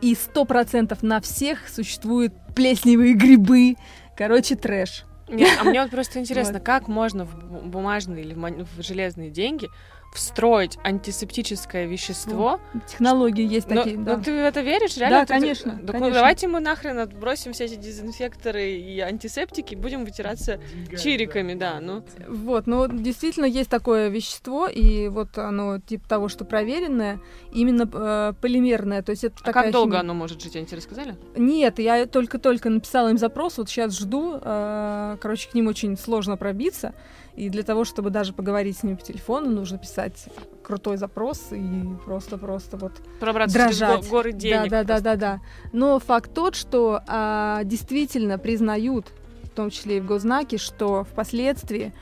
и 0.00 0.14
сто 0.14 0.45
процентов 0.45 1.02
на 1.02 1.21
всех 1.21 1.68
существуют 1.68 2.35
плесневые 2.54 3.14
грибы. 3.14 3.76
Короче, 4.16 4.56
трэш. 4.56 5.04
Нет, 5.28 5.59
а 5.61 5.64
мне 5.64 5.83
вот 5.83 5.90
просто 5.90 6.18
интересно, 6.21 6.61
как 6.61 6.88
можно 6.88 7.25
в 7.25 7.35
бу- 7.35 7.62
бумажные 7.66 8.25
или 8.25 8.35
в 8.35 8.83
железные 8.83 9.30
деньги 9.30 9.68
встроить 10.16 10.78
антисептическое 10.85 11.87
вещество. 11.87 12.61
Технологии 12.87 13.46
есть 13.46 13.68
Но- 13.68 13.76
такие, 13.76 13.99
но 13.99 14.04
да. 14.04 14.16
ты 14.18 14.32
в 14.32 14.35
это 14.37 14.61
веришь? 14.62 14.96
Реально? 14.96 15.20
Да, 15.20 15.26
Ты- 15.26 15.35
конечно, 15.35 15.80
Так 15.87 16.00
ну, 16.00 16.11
давайте 16.11 16.49
мы 16.49 16.61
нахрен 16.61 16.99
отбросим 16.99 17.52
все 17.52 17.64
эти 17.66 17.76
дезинфекторы 17.76 18.70
и 18.73 19.00
антисептики, 19.00 19.75
будем 19.75 20.04
вытираться 20.04 20.61
чириками, 21.00 21.54
да. 21.54 21.78
Ну, 21.80 22.04
Вот, 22.28 22.66
ну 22.66 22.78
вот 22.78 23.02
действительно 23.02 23.44
есть 23.46 23.70
такое 23.70 24.08
вещество, 24.08 24.66
и 24.66 25.08
вот 25.08 25.37
оно 25.38 25.78
типа 25.78 26.08
того, 26.08 26.28
что 26.28 26.44
проверенное, 26.44 27.20
именно 27.52 27.88
э, 27.92 28.32
полимерное, 28.40 29.02
то 29.02 29.11
есть 29.11 29.25
это 29.25 29.37
а 29.42 29.44
такая 29.44 29.64
как 29.64 29.73
долго 29.73 29.90
химия. 29.92 30.00
оно 30.00 30.14
может 30.14 30.42
жить, 30.42 30.56
они 30.56 30.66
тебе 30.66 30.78
рассказали? 30.78 31.16
Нет, 31.37 31.78
я 31.78 32.06
только-только 32.06 32.70
написала 32.70 33.08
им 33.08 33.18
запрос, 33.18 33.58
вот 33.58 33.68
сейчас 33.68 33.96
жду, 33.99 34.38
э, 34.40 35.16
короче, 35.20 35.49
к 35.50 35.54
ним 35.54 35.66
очень 35.68 35.96
сложно 35.96 36.37
пробиться, 36.37 36.94
и 37.37 37.50
для 37.50 37.62
того, 37.62 37.85
чтобы 37.85 38.11
даже 38.11 38.33
поговорить 38.33 38.78
с 38.78 38.83
ними 38.83 38.95
по 38.97 39.02
телефону, 39.02 39.50
нужно 39.50 39.78
писать 39.78 40.26
крутой 40.62 40.97
запрос 40.97 41.49
и 41.52 41.83
просто-просто 42.05 42.76
вот 42.76 42.93
Пробраться 43.21 43.59
через 43.59 43.78
Дрожать. 43.78 44.05
го- 44.05 44.11
горы 44.11 44.33
денег. 44.33 44.71
Да, 44.71 44.83
да, 44.83 44.85
да, 44.85 44.87
просто. 44.87 45.05
да, 45.05 45.16
да. 45.16 45.40
Но 45.73 45.99
факт 46.00 46.33
тот, 46.35 46.55
что 46.55 47.02
а, 47.07 47.62
действительно 47.64 48.38
признают, 48.38 49.07
в 49.45 49.50
том 49.50 49.71
числе 49.71 49.99
и 49.99 50.00
в 50.00 50.07
Гознаке, 50.07 50.57
что 50.59 51.05
впоследствии 51.05 51.93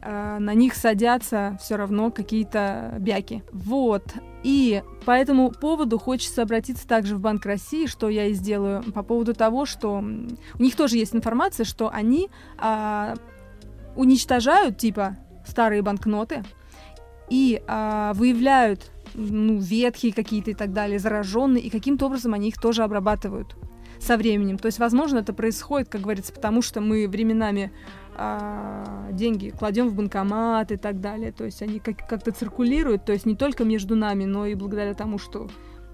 а, 0.00 0.38
на 0.38 0.54
них 0.54 0.74
садятся 0.74 1.58
все 1.60 1.76
равно 1.76 2.10
какие-то 2.12 2.94
бяки. 3.00 3.42
Вот. 3.52 4.04
И 4.44 4.82
по 5.04 5.10
этому 5.10 5.50
поводу 5.50 5.98
хочется 5.98 6.42
обратиться 6.42 6.86
также 6.86 7.16
в 7.16 7.20
Банк 7.20 7.44
России, 7.44 7.86
что 7.86 8.08
я 8.08 8.26
и 8.26 8.32
сделаю, 8.32 8.84
по 8.92 9.02
поводу 9.02 9.34
того, 9.34 9.66
что 9.66 9.94
у 10.58 10.62
них 10.62 10.76
тоже 10.76 10.96
есть 10.96 11.14
информация, 11.14 11.64
что 11.64 11.90
они 11.92 12.30
а, 12.56 13.14
уничтожают 13.96 14.78
типа 14.78 15.16
старые 15.44 15.82
банкноты 15.82 16.44
и 17.28 17.62
а, 17.66 18.12
выявляют 18.14 18.90
ну, 19.14 19.58
ветхие 19.58 20.12
какие-то 20.12 20.50
и 20.50 20.54
так 20.54 20.72
далее, 20.72 20.98
зараженные, 20.98 21.62
и 21.62 21.70
каким-то 21.70 22.06
образом 22.06 22.34
они 22.34 22.48
их 22.48 22.60
тоже 22.60 22.82
обрабатывают 22.82 23.56
со 23.98 24.16
временем. 24.16 24.58
То 24.58 24.66
есть, 24.66 24.78
возможно, 24.78 25.18
это 25.18 25.32
происходит, 25.32 25.88
как 25.88 26.02
говорится, 26.02 26.32
потому 26.32 26.62
что 26.62 26.80
мы 26.80 27.08
временами 27.08 27.72
а, 28.14 29.08
деньги 29.12 29.50
кладем 29.50 29.88
в 29.88 29.94
банкомат 29.94 30.72
и 30.72 30.76
так 30.76 31.00
далее. 31.00 31.32
То 31.32 31.44
есть 31.44 31.62
они 31.62 31.78
как- 31.78 32.06
как-то 32.08 32.32
циркулируют, 32.32 33.04
то 33.04 33.12
есть 33.12 33.26
не 33.26 33.36
только 33.36 33.64
между 33.64 33.96
нами, 33.96 34.24
но 34.24 34.46
и 34.46 34.54
благодаря 34.54 34.94
тому, 34.94 35.18
что 35.18 35.48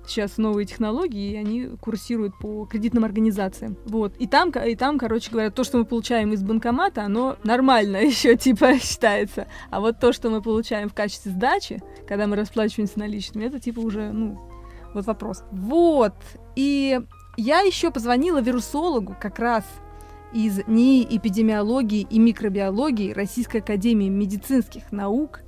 сейчас 0.06 0.38
новые 0.38 0.66
технологии, 0.66 1.32
и 1.32 1.36
они 1.36 1.76
курсируют 1.80 2.38
по 2.38 2.66
кредитным 2.66 3.04
организациям. 3.04 3.76
Вот. 3.86 4.16
И 4.16 4.26
там, 4.26 4.50
и 4.50 4.74
там, 4.74 4.98
короче 4.98 5.30
говоря, 5.30 5.50
то, 5.50 5.64
что 5.64 5.78
мы 5.78 5.84
получаем 5.84 6.32
из 6.32 6.42
банкомата, 6.42 7.02
оно 7.02 7.36
нормально 7.44 7.96
еще, 8.04 8.36
типа, 8.36 8.78
считается. 8.78 9.46
А 9.70 9.80
вот 9.80 9.98
то, 10.00 10.12
что 10.12 10.30
мы 10.30 10.42
получаем 10.42 10.88
в 10.88 10.94
качестве 10.94 11.32
сдачи, 11.32 11.82
когда 12.06 12.26
мы 12.26 12.36
расплачиваемся 12.36 12.98
наличными, 12.98 13.46
это, 13.46 13.60
типа, 13.60 13.80
уже, 13.80 14.12
ну, 14.12 14.40
вот 14.94 15.06
вопрос. 15.06 15.44
Вот. 15.50 16.14
И 16.56 17.00
я 17.36 17.60
еще 17.60 17.90
позвонила 17.90 18.40
вирусологу 18.40 19.16
как 19.18 19.38
раз 19.38 19.64
из 20.32 20.66
НИИ 20.66 21.16
эпидемиологии 21.16 22.06
и 22.08 22.18
микробиологии 22.18 23.12
Российской 23.12 23.58
Академии 23.58 24.08
медицинских 24.08 24.90
наук 24.90 25.40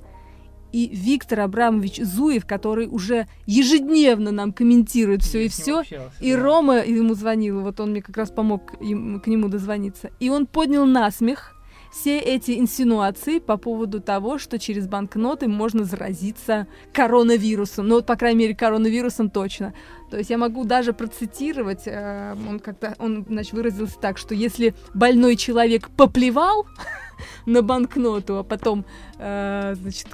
и 0.75 0.89
Виктор 0.93 1.39
Абрамович 1.39 2.01
Зуев, 2.01 2.45
который 2.45 2.87
уже 2.87 3.27
ежедневно 3.45 4.31
нам 4.31 4.51
комментирует 4.51 5.23
все 5.23 5.39
и 5.39 5.43
Я 5.43 5.49
все. 5.49 5.79
общался, 5.79 6.11
И 6.19 6.33
да. 6.33 6.41
Рома 6.41 6.77
ему 6.79 7.13
звонил, 7.13 7.61
вот 7.61 7.79
он 7.79 7.91
мне 7.91 8.01
как 8.01 8.17
раз 8.17 8.29
помог 8.29 8.73
им- 8.81 9.21
к 9.21 9.27
нему 9.27 9.47
дозвониться. 9.47 10.09
И 10.19 10.29
он 10.29 10.45
поднял 10.45 10.85
насмех 10.85 11.53
все 11.93 12.19
эти 12.19 12.59
инсинуации 12.59 13.39
по 13.39 13.55
поводу 13.55 14.01
того, 14.01 14.37
что 14.37 14.59
через 14.59 14.85
банкноты 14.85 15.47
можно 15.47 15.85
заразиться 15.85 16.67
коронавирусом. 16.91 17.87
Ну 17.87 17.95
вот, 17.95 18.05
по 18.05 18.17
крайней 18.17 18.39
мере, 18.39 18.53
коронавирусом 18.55 19.29
точно. 19.29 19.73
То 20.11 20.17
есть 20.17 20.29
я 20.29 20.37
могу 20.37 20.65
даже 20.65 20.91
процитировать, 20.91 21.83
э, 21.85 22.35
он 22.49 22.59
как-то, 22.59 22.95
он, 22.99 23.25
значит, 23.29 23.53
выразился 23.53 23.97
так, 23.97 24.17
что 24.17 24.35
если 24.35 24.73
больной 24.93 25.37
человек 25.37 25.89
поплевал 25.89 26.65
на 27.45 27.61
банкноту, 27.61 28.39
а 28.39 28.43
потом, 28.43 28.83
э, 29.17 29.75
значит, 29.79 30.07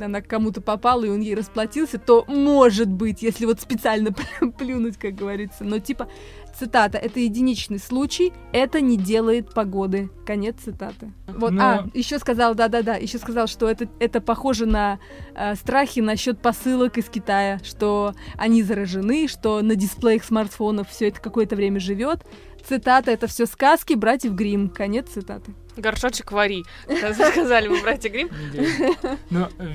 она 0.00 0.20
к 0.20 0.26
кому-то 0.26 0.60
попала, 0.60 1.04
и 1.04 1.08
он 1.08 1.20
ей 1.20 1.34
расплатился, 1.34 1.98
то 1.98 2.24
может 2.28 2.88
быть, 2.88 3.22
если 3.22 3.46
вот 3.46 3.60
специально 3.60 4.12
плюнуть, 4.58 4.96
как 4.96 5.14
говорится. 5.14 5.64
Но 5.64 5.78
типа 5.78 6.08
цитата, 6.58 6.98
это 6.98 7.20
единичный 7.20 7.78
случай, 7.78 8.32
это 8.52 8.80
не 8.80 8.96
делает 8.96 9.52
погоды. 9.52 10.10
Конец 10.26 10.56
цитаты. 10.64 11.12
Вот, 11.26 11.52
Но- 11.52 11.62
а, 11.62 11.86
еще 11.94 12.18
сказал, 12.18 12.54
да-да-да, 12.54 12.96
еще 12.96 13.18
сказал, 13.18 13.46
что 13.46 13.68
это, 13.68 13.88
это 14.00 14.20
похоже 14.20 14.66
на 14.66 14.98
э, 15.34 15.54
страхи 15.54 16.00
насчет 16.00 16.40
посылок 16.40 16.98
из 16.98 17.08
Китая, 17.08 17.60
что 17.62 18.14
они 18.36 18.62
заражены, 18.62 19.28
что 19.28 19.60
на 19.62 19.76
дисплеях 19.76 20.24
смартфонов 20.24 20.88
все 20.88 21.08
это 21.08 21.20
какое-то 21.20 21.56
время 21.56 21.80
живет. 21.80 22.24
Цитата, 22.66 23.10
это 23.10 23.26
все 23.26 23.46
сказки 23.46 23.94
братьев 23.94 24.32
Грим. 24.32 24.68
Конец 24.68 25.10
цитаты. 25.10 25.52
Горшочек 25.76 26.32
вари. 26.32 26.64
Сказали 27.32 27.68
бы 27.68 27.80
братья 27.80 28.10
Грим. 28.10 28.30
Ну, 29.30 29.48
э, 29.58 29.72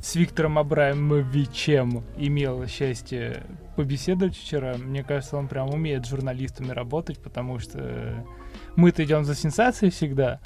с 0.00 0.14
Виктором 0.14 0.58
Абрамовичем 0.58 2.04
имел 2.16 2.66
счастье 2.66 3.42
побеседовать 3.76 4.36
вчера. 4.36 4.76
Мне 4.76 5.02
кажется, 5.02 5.36
он 5.36 5.48
прям 5.48 5.70
умеет 5.70 6.06
с 6.06 6.10
журналистами 6.10 6.70
работать, 6.70 7.18
потому 7.18 7.58
что 7.58 8.24
мы-то 8.76 9.04
идем 9.04 9.24
за 9.24 9.34
сенсацией 9.34 9.90
всегда, 9.90 10.40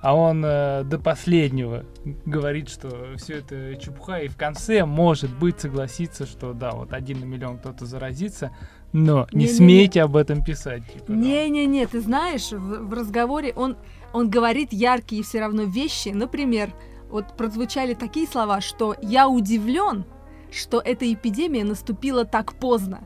а 0.00 0.16
он 0.16 0.44
э, 0.44 0.82
до 0.84 0.98
последнего 0.98 1.84
говорит, 2.26 2.68
что 2.68 3.14
все 3.16 3.38
это 3.38 3.76
чепуха, 3.76 4.18
и 4.18 4.28
в 4.28 4.36
конце, 4.36 4.84
может 4.84 5.32
быть, 5.38 5.60
согласится, 5.60 6.26
что 6.26 6.52
да, 6.54 6.72
вот 6.72 6.92
один 6.92 7.20
на 7.20 7.24
миллион 7.24 7.58
кто-то 7.58 7.86
заразится, 7.86 8.50
но 8.92 9.26
не 9.32 9.44
Не-не-не. 9.44 9.56
смейте 9.56 10.02
об 10.02 10.16
этом 10.16 10.44
писать. 10.44 10.82
типа. 10.92 11.10
Не-не-не, 11.10 11.86
ты 11.86 12.00
знаешь, 12.00 12.52
в, 12.52 12.88
в 12.88 12.92
разговоре 12.92 13.52
он, 13.56 13.76
он 14.12 14.30
говорит 14.30 14.72
яркие 14.72 15.22
все 15.22 15.40
равно 15.40 15.62
вещи. 15.64 16.10
Например, 16.10 16.72
вот 17.10 17.36
прозвучали 17.36 17.94
такие 17.94 18.26
слова, 18.26 18.60
что 18.60 18.94
я 19.02 19.28
удивлен, 19.28 20.04
что 20.50 20.80
эта 20.84 21.10
эпидемия 21.12 21.64
наступила 21.64 22.24
так 22.24 22.54
поздно. 22.54 23.00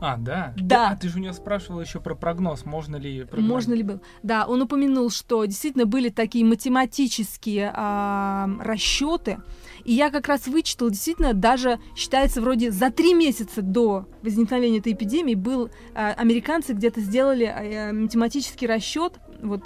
А, 0.00 0.16
да? 0.16 0.54
Да. 0.56 0.90
А 0.90 0.96
ты 0.96 1.08
же 1.08 1.18
у 1.18 1.20
него 1.22 1.32
спрашивал 1.32 1.80
еще 1.80 2.00
про 2.00 2.14
прогноз, 2.14 2.64
можно 2.64 2.96
ли... 2.96 3.22
прогноз- 3.22 3.40
Можно 3.40 3.74
ли 3.74 3.82
был? 3.82 4.00
Да, 4.22 4.46
он 4.46 4.62
упомянул, 4.62 5.10
что 5.10 5.44
действительно 5.44 5.86
были 5.86 6.08
такие 6.08 6.44
математические 6.44 7.72
а, 7.74 8.48
расчеты. 8.60 9.38
И 9.84 9.92
я 9.92 10.10
как 10.10 10.28
раз 10.28 10.46
вычитал, 10.46 10.90
действительно, 10.90 11.34
даже 11.34 11.80
считается 11.96 12.40
вроде 12.40 12.70
за 12.70 12.90
три 12.90 13.14
месяца 13.14 13.62
до 13.62 14.06
возникновения 14.22 14.78
этой 14.78 14.92
эпидемии 14.92 15.34
был 15.34 15.70
а, 15.94 16.12
американцы 16.12 16.74
где-то 16.74 17.00
сделали 17.00 17.44
а, 17.44 17.92
математический 17.92 18.66
расчет 18.66 19.14
вот 19.42 19.64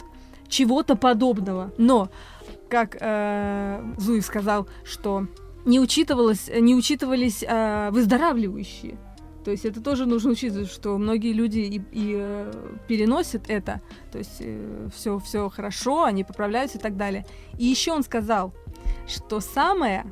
чего-то 0.48 0.96
подобного. 0.96 1.72
Но, 1.78 2.10
как 2.68 2.96
э, 3.00 3.82
Зуев 3.98 4.24
сказал, 4.24 4.68
что 4.84 5.26
не 5.64 5.80
учитывалось, 5.80 6.50
не 6.54 6.74
учитывались 6.74 7.44
а, 7.46 7.90
выздоравливающие. 7.90 8.98
То 9.44 9.50
есть 9.50 9.64
это 9.64 9.80
тоже 9.80 10.06
нужно 10.06 10.30
учитывать, 10.32 10.70
что 10.70 10.96
многие 10.98 11.32
люди 11.32 11.58
и, 11.58 11.76
и, 11.92 12.14
э, 12.16 12.52
переносят 12.88 13.48
это. 13.48 13.80
То 14.10 14.18
есть 14.18 14.42
все, 14.94 15.18
все 15.18 15.48
хорошо, 15.48 16.04
они 16.04 16.24
поправляются 16.24 16.78
и 16.78 16.80
так 16.80 16.96
далее. 16.96 17.26
И 17.58 17.64
еще 17.64 17.92
он 17.92 18.02
сказал, 18.02 18.54
что 19.06 19.40
самое 19.40 20.04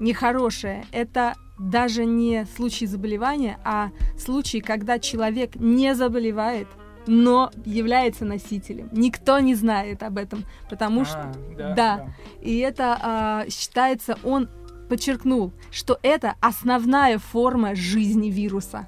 нехорошее 0.00 0.84
это 0.92 1.34
даже 1.58 2.04
не 2.04 2.46
случай 2.56 2.86
заболевания, 2.86 3.58
а 3.64 3.90
случай, 4.18 4.60
когда 4.60 4.98
человек 4.98 5.54
не 5.56 5.94
заболевает, 5.94 6.66
но 7.06 7.50
является 7.64 8.24
носителем. 8.24 8.88
Никто 8.92 9.38
не 9.40 9.54
знает 9.54 10.02
об 10.02 10.18
этом, 10.18 10.44
потому 10.70 11.04
что 11.04 11.18
А, 11.18 11.34
да, 11.56 11.74
да. 11.74 12.06
и 12.40 12.58
это 12.58 12.98
а, 13.00 13.44
считается, 13.48 14.18
он 14.22 14.48
подчеркнул, 14.92 15.52
что 15.70 15.98
это 16.02 16.34
основная 16.40 17.18
форма 17.18 17.74
жизни 17.74 18.28
вируса. 18.28 18.86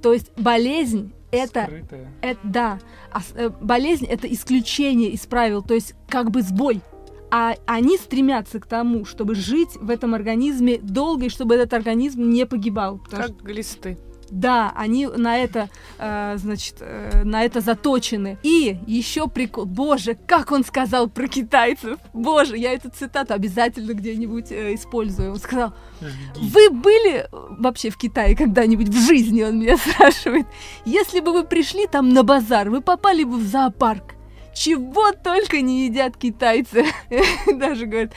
То 0.00 0.12
есть 0.12 0.30
болезнь 0.38 1.12
это, 1.32 1.64
Скрытая. 1.64 2.12
это 2.20 2.40
да, 2.44 2.78
ос- 3.12 3.32
э, 3.34 3.50
болезнь 3.60 4.04
это 4.04 4.32
исключение 4.32 5.10
из 5.10 5.26
правил, 5.26 5.60
то 5.60 5.74
есть 5.74 5.94
как 6.08 6.30
бы 6.30 6.42
сбой. 6.42 6.80
А 7.32 7.56
они 7.66 7.96
стремятся 7.96 8.60
к 8.60 8.66
тому, 8.66 9.04
чтобы 9.04 9.34
жить 9.34 9.70
в 9.80 9.90
этом 9.90 10.14
организме 10.14 10.78
долго 10.78 11.24
и 11.26 11.28
чтобы 11.28 11.56
этот 11.56 11.72
организм 11.74 12.28
не 12.30 12.46
погибал. 12.46 13.00
Как 13.10 13.42
глисты. 13.42 13.98
Да, 14.32 14.72
они 14.74 15.06
на 15.06 15.36
это, 15.36 15.68
э, 15.98 16.36
значит, 16.38 16.76
э, 16.80 17.22
на 17.22 17.44
это 17.44 17.60
заточены. 17.60 18.38
И 18.42 18.78
еще 18.86 19.28
прикол, 19.28 19.66
боже, 19.66 20.16
как 20.26 20.50
он 20.52 20.64
сказал 20.64 21.08
про 21.10 21.28
китайцев. 21.28 21.98
Боже, 22.14 22.56
я 22.56 22.72
эту 22.72 22.88
цитату 22.90 23.34
обязательно 23.34 23.92
где-нибудь 23.92 24.50
э, 24.50 24.74
использую. 24.74 25.32
Он 25.32 25.38
сказал, 25.38 25.74
вы 26.36 26.70
были 26.70 27.18
э, 27.18 27.26
вообще 27.30 27.90
в 27.90 27.98
Китае 27.98 28.34
когда-нибудь 28.34 28.88
в 28.88 29.06
жизни, 29.06 29.42
он 29.42 29.60
меня 29.60 29.76
спрашивает. 29.92 30.46
Если 30.86 31.20
бы 31.20 31.32
вы 31.32 31.44
пришли 31.44 31.86
там 31.86 32.08
на 32.08 32.22
базар, 32.22 32.70
вы 32.70 32.80
попали 32.80 33.24
бы 33.24 33.36
в 33.36 33.42
зоопарк. 33.46 34.14
Чего 34.54 35.12
только 35.12 35.60
не 35.60 35.84
едят 35.86 36.16
китайцы. 36.16 36.86
Даже 37.54 37.84
говорят, 37.86 38.12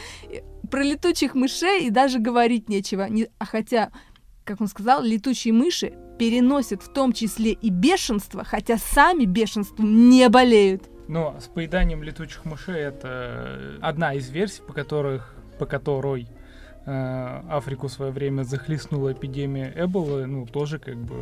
про 0.71 0.81
летучих 0.81 1.35
мышей 1.35 1.85
и 1.85 1.89
даже 1.89 2.19
говорить 2.19 2.69
нечего. 2.69 3.07
Не- 3.09 3.27
А 3.37 3.45
хотя, 3.45 3.91
как 4.45 4.61
он 4.61 4.67
сказал, 4.67 5.03
летучие 5.03 5.53
мыши 5.53 5.93
переносят 6.17 6.81
в 6.81 6.93
том 6.93 7.11
числе 7.11 7.51
и 7.51 7.69
бешенство, 7.69 8.43
хотя 8.45 8.77
сами 8.77 9.25
бешенством 9.25 10.09
не 10.09 10.29
болеют. 10.29 10.83
Но 11.07 11.35
с 11.39 11.47
поеданием 11.47 12.01
летучих 12.03 12.45
мышей 12.45 12.79
это 12.79 13.77
одна 13.81 14.13
из 14.13 14.29
версий, 14.29 14.61
по 14.61 14.73
которых, 14.73 15.35
по 15.59 15.65
которой 15.65 16.27
э, 16.85 17.41
Африку 17.49 17.87
в 17.87 17.91
свое 17.91 18.11
время 18.11 18.43
захлестнула 18.43 19.13
эпидемия 19.13 19.73
Эболы, 19.75 20.25
ну, 20.25 20.45
тоже 20.45 20.79
как 20.79 20.95
бы 20.95 21.15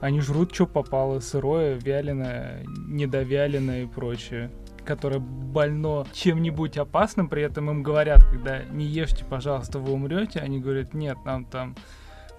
они 0.00 0.20
жрут, 0.20 0.54
что 0.54 0.66
попало, 0.66 1.20
сырое, 1.20 1.78
вяленое, 1.78 2.64
недовяленое 2.66 3.84
и 3.84 3.86
прочее 3.86 4.50
которое 4.82 5.20
больно 5.20 6.06
чем-нибудь 6.12 6.78
опасным, 6.78 7.28
при 7.28 7.42
этом 7.42 7.70
им 7.70 7.82
говорят, 7.82 8.24
когда 8.24 8.64
не 8.64 8.86
ешьте, 8.86 9.24
пожалуйста, 9.24 9.78
вы 9.78 9.92
умрете, 9.92 10.40
они 10.40 10.58
говорят, 10.58 10.94
нет, 10.94 11.18
нам 11.24 11.44
там 11.44 11.76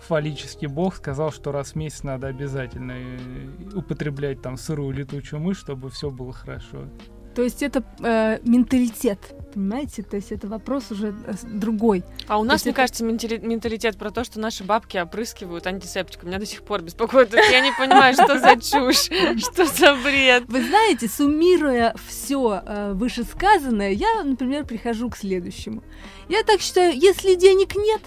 фаллический 0.01 0.67
бог 0.67 0.95
сказал, 0.95 1.31
что 1.31 1.51
раз 1.51 1.71
в 1.71 1.75
месяц 1.75 2.03
надо 2.03 2.27
обязательно 2.27 2.93
э, 2.93 3.75
употреблять 3.75 4.41
там 4.41 4.57
сырую 4.57 4.91
летучую 4.95 5.39
мышь, 5.41 5.57
чтобы 5.59 5.89
все 5.89 6.09
было 6.09 6.33
хорошо. 6.33 6.85
То 7.33 7.43
есть 7.43 7.63
это 7.63 7.81
э, 8.03 8.39
менталитет, 8.43 9.33
понимаете? 9.53 10.03
То 10.03 10.17
есть 10.17 10.33
это 10.33 10.49
вопрос 10.49 10.91
уже 10.91 11.15
э, 11.25 11.33
другой. 11.45 12.03
А 12.27 12.37
у 12.39 12.43
нас, 12.43 12.55
есть 12.55 12.65
мне 12.65 12.71
это- 12.71 12.81
кажется, 12.81 13.05
ментали- 13.05 13.37
менталитет 13.39 13.97
про 13.97 14.11
то, 14.11 14.25
что 14.25 14.37
наши 14.41 14.65
бабки 14.65 14.97
опрыскивают 14.97 15.65
антисептиком. 15.65 16.27
Меня 16.27 16.39
до 16.39 16.45
сих 16.45 16.61
пор 16.63 16.81
беспокоит. 16.81 17.33
Я 17.33 17.61
не 17.61 17.71
понимаю, 17.71 18.13
что 18.15 18.37
за 18.37 18.57
чушь, 18.59 19.05
что 19.41 19.65
за 19.65 19.95
бред. 20.03 20.43
Вы 20.49 20.61
знаете, 20.61 21.07
суммируя 21.07 21.95
все 22.05 22.61
вышесказанное, 22.95 23.91
я, 23.91 24.23
например, 24.25 24.65
прихожу 24.65 25.09
к 25.09 25.15
следующему. 25.15 25.83
Я 26.27 26.43
так 26.43 26.59
считаю, 26.59 26.93
если 26.97 27.35
денег 27.35 27.75
нет, 27.77 28.01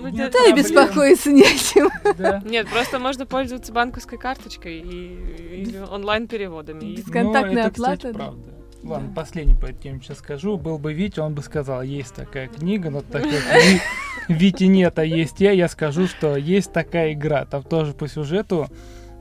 Нет 0.00 0.32
то 0.32 0.38
и 0.38 0.52
проблем. 0.52 0.56
беспокоиться 0.56 1.32
не 1.32 1.42
о 1.42 1.56
чем. 1.58 1.90
Да. 2.18 2.42
Нет, 2.46 2.68
просто 2.68 2.98
можно 2.98 3.26
пользоваться 3.26 3.72
банковской 3.72 4.18
карточкой 4.18 4.78
и, 4.80 5.62
или 5.62 5.78
онлайн-переводами. 5.78 6.84
И- 6.84 6.96
Бесконтактная 6.96 7.54
Ну, 7.54 7.60
это, 7.60 7.70
кстати, 7.70 8.06
оплата, 8.06 8.12
да. 8.12 8.18
правда. 8.24 8.50
Ладно, 8.82 9.08
Да. 9.08 9.14
последний 9.14 9.54
по 9.54 9.64
этой 9.66 9.82
теме 9.82 10.00
сейчас 10.02 10.18
скажу. 10.18 10.58
Был 10.58 10.78
бы 10.78 10.92
Витя, 10.92 11.20
он 11.20 11.34
бы 11.34 11.42
сказал, 11.42 11.82
есть 11.82 12.14
такая 12.14 12.48
книга, 12.48 12.90
но 12.90 13.00
так 13.00 13.22
как 13.22 13.32
Ви- 14.28 14.34
Вити 14.34 14.64
нет, 14.64 14.98
а 14.98 15.04
есть 15.04 15.40
я, 15.40 15.52
я 15.52 15.68
скажу, 15.68 16.06
что 16.06 16.36
есть 16.36 16.72
такая 16.72 17.12
игра. 17.14 17.44
Там 17.46 17.62
тоже 17.62 17.92
по 17.94 18.06
сюжету 18.08 18.68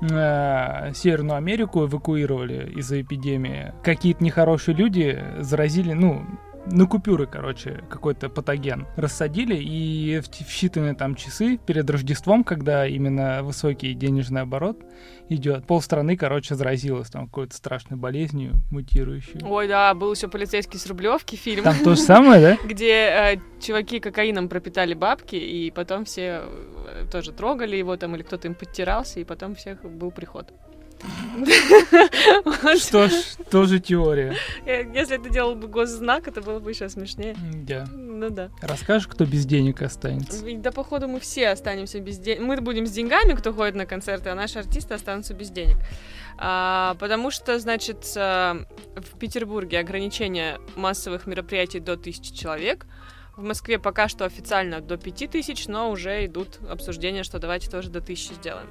э, 0.01 0.91
Северную 0.93 1.37
Америку 1.37 1.85
эвакуировали 1.85 2.71
из-за 2.77 3.01
эпидемии. 3.01 3.73
Какие-то 3.83 4.23
нехорошие 4.23 4.75
люди 4.75 5.23
заразили, 5.39 5.93
ну, 5.93 6.23
на 6.65 6.87
купюры, 6.87 7.27
короче, 7.27 7.83
какой-то 7.89 8.29
патоген 8.29 8.87
рассадили, 8.95 9.55
и 9.55 10.19
в, 10.19 10.27
в 10.27 10.49
считанные 10.49 10.95
там 10.95 11.15
часы 11.15 11.57
перед 11.57 11.89
Рождеством, 11.89 12.43
когда 12.43 12.87
именно 12.87 13.43
высокий 13.43 13.93
денежный 13.93 14.41
оборот 14.41 14.79
идет, 15.29 15.65
полстраны, 15.65 16.15
короче, 16.15 16.55
заразилась 16.55 17.09
там 17.09 17.25
какой-то 17.27 17.55
страшной 17.55 17.99
болезнью 17.99 18.53
мутирующей. 18.71 19.39
Ой, 19.43 19.67
да, 19.67 19.93
был 19.93 20.13
еще 20.13 20.27
полицейский 20.27 20.79
с 20.79 20.87
Рублевки 20.87 21.35
фильм. 21.35 21.63
Там 21.63 21.77
то 21.83 21.95
же 21.95 22.01
самое, 22.01 22.41
да? 22.41 22.67
где 22.67 22.93
э, 22.93 23.39
чуваки 23.61 23.99
кокаином 23.99 24.47
пропитали 24.47 24.93
бабки, 24.93 25.35
и 25.35 25.71
потом 25.71 26.05
все 26.05 26.43
э, 26.87 27.05
тоже 27.11 27.31
трогали 27.31 27.75
его 27.75 27.97
там, 27.97 28.15
или 28.15 28.23
кто-то 28.23 28.47
им 28.47 28.55
подтирался, 28.55 29.19
и 29.19 29.23
потом 29.23 29.55
всех 29.55 29.83
был 29.83 30.11
приход. 30.11 30.53
Что 32.77 33.07
ж, 33.07 33.13
тоже 33.49 33.79
теория. 33.79 34.35
Если 34.65 35.15
это 35.15 35.29
делал 35.29 35.55
бы 35.55 35.67
госзнак, 35.67 36.27
это 36.27 36.41
было 36.41 36.59
бы 36.59 36.71
еще 36.71 36.89
смешнее. 36.89 37.35
Да. 37.53 37.87
Ну 37.91 38.29
да. 38.29 38.49
Расскажешь, 38.61 39.07
кто 39.07 39.25
без 39.25 39.45
денег 39.45 39.81
останется? 39.81 40.43
Да, 40.57 40.71
походу, 40.71 41.07
мы 41.07 41.19
все 41.19 41.49
останемся 41.49 41.99
без 41.99 42.19
денег. 42.19 42.41
Мы 42.41 42.61
будем 42.61 42.85
с 42.85 42.91
деньгами, 42.91 43.33
кто 43.33 43.53
ходит 43.53 43.75
на 43.75 43.85
концерты, 43.85 44.29
а 44.29 44.35
наши 44.35 44.59
артисты 44.59 44.93
останутся 44.93 45.33
без 45.33 45.49
денег. 45.49 45.77
А, 46.37 46.95
потому 46.99 47.31
что, 47.31 47.59
значит, 47.59 48.11
э, 48.15 48.65
в 48.95 49.19
Петербурге 49.19 49.79
ограничение 49.79 50.59
массовых 50.75 51.27
мероприятий 51.27 51.79
до 51.79 51.97
тысячи 51.97 52.33
человек. 52.33 52.85
В 53.35 53.43
Москве 53.43 53.79
пока 53.79 54.07
что 54.07 54.25
официально 54.25 54.79
до 54.79 54.97
пяти 54.97 55.27
тысяч, 55.27 55.67
но 55.67 55.89
уже 55.89 56.25
идут 56.25 56.59
обсуждения, 56.69 57.23
что 57.23 57.39
давайте 57.39 57.69
тоже 57.69 57.89
до 57.89 57.99
тысячи 57.99 58.33
сделаем. 58.33 58.67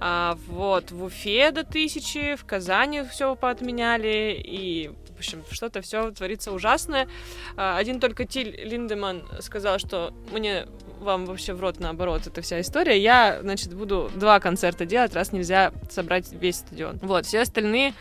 А 0.00 0.38
вот 0.46 0.92
в 0.92 1.02
Уфе 1.02 1.50
до 1.50 1.64
тысячи, 1.64 2.36
в 2.36 2.44
Казани 2.44 3.02
все 3.02 3.34
поотменяли, 3.34 4.40
и, 4.44 4.90
в 5.14 5.18
общем, 5.18 5.42
что-то 5.50 5.80
все 5.82 6.10
творится 6.12 6.52
ужасное. 6.52 7.08
А, 7.56 7.76
один 7.76 7.98
только 7.98 8.24
Тиль 8.24 8.54
Линдеман 8.64 9.24
сказал, 9.40 9.78
что 9.78 10.12
мне 10.32 10.66
вам 11.00 11.26
вообще 11.26 11.52
в 11.52 11.60
рот 11.60 11.80
наоборот 11.80 12.26
эта 12.26 12.42
вся 12.42 12.60
история. 12.60 13.00
Я, 13.00 13.40
значит, 13.42 13.74
буду 13.74 14.10
два 14.14 14.38
концерта 14.40 14.86
делать, 14.86 15.14
раз 15.14 15.32
нельзя 15.32 15.72
собрать 15.90 16.32
весь 16.32 16.56
стадион. 16.56 16.98
Вот, 17.02 17.26
все 17.26 17.40
остальные 17.40 17.94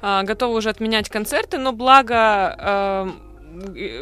а, 0.00 0.22
готовы 0.22 0.56
уже 0.56 0.70
отменять 0.70 1.10
концерты, 1.10 1.58
но 1.58 1.72
благо 1.72 2.16
а, 2.16 3.10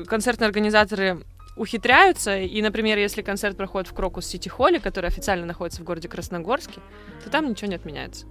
концертные 0.06 0.46
организаторы 0.46 1.24
ухитряются, 1.56 2.38
и, 2.38 2.60
например, 2.62 2.98
если 2.98 3.22
концерт 3.22 3.56
проходит 3.56 3.88
в 3.88 3.94
Крокус 3.94 4.26
Сити 4.26 4.48
Холле, 4.48 4.80
который 4.80 5.06
официально 5.06 5.46
находится 5.46 5.82
в 5.82 5.84
городе 5.84 6.08
Красногорске, 6.08 6.80
то 7.22 7.30
там 7.30 7.48
ничего 7.48 7.68
не 7.68 7.76
отменяется. 7.76 8.26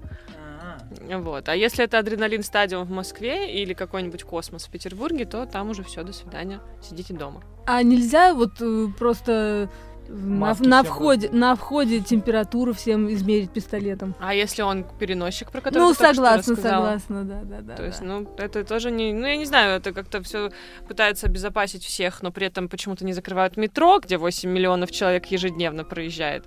Вот. 1.10 1.50
А 1.50 1.56
если 1.56 1.84
это 1.84 2.00
адреналин 2.00 2.44
стадиум 2.44 2.86
в 2.86 2.92
Москве 2.92 3.62
или 3.62 3.74
какой-нибудь 3.74 4.24
космос 4.24 4.66
в 4.66 4.72
Петербурге, 4.72 5.26
то 5.26 5.46
там 5.46 5.70
уже 5.70 5.84
все, 5.84 6.04
до 6.04 6.14
свидания, 6.14 6.62
сидите 6.82 7.14
дома. 7.14 7.44
А 7.66 7.82
нельзя 7.82 8.34
вот 8.34 8.62
э, 8.62 8.88
просто 8.98 9.70
на, 10.10 10.56
на 10.60 10.84
входе, 10.84 11.30
на 11.32 11.56
входе 11.56 12.00
температуру 12.00 12.74
всем 12.74 13.12
измерить 13.14 13.52
пистолетом. 13.52 14.16
А 14.20 14.34
если 14.34 14.62
он 14.62 14.86
переносчик, 15.00 15.52
про 15.52 15.62
который 15.62 15.84
ну, 15.84 15.94
ты 15.94 16.00
согласна, 16.00 16.56
согласна, 16.56 17.24
да, 17.24 17.42
да, 17.44 17.62
да. 17.62 17.76
То 17.76 17.86
есть, 17.86 18.00
да. 18.00 18.06
ну, 18.06 18.30
это 18.38 18.64
тоже 18.64 18.92
не... 18.92 19.14
Ну, 19.14 19.26
я 19.26 19.38
не 19.38 19.46
знаю, 19.46 19.78
это 19.78 19.92
как-то 19.94 20.22
все 20.22 20.52
пытается 20.88 21.28
обезопасить 21.28 21.84
всех, 21.84 22.22
но 22.22 22.32
при 22.32 22.48
этом 22.48 22.70
почему-то 22.70 23.06
не 23.06 23.14
закрывают 23.14 23.58
метро, 23.58 24.00
где 24.00 24.18
8 24.18 24.50
миллионов 24.50 24.92
человек 24.92 25.26
ежедневно 25.28 25.84
проезжает. 25.84 26.46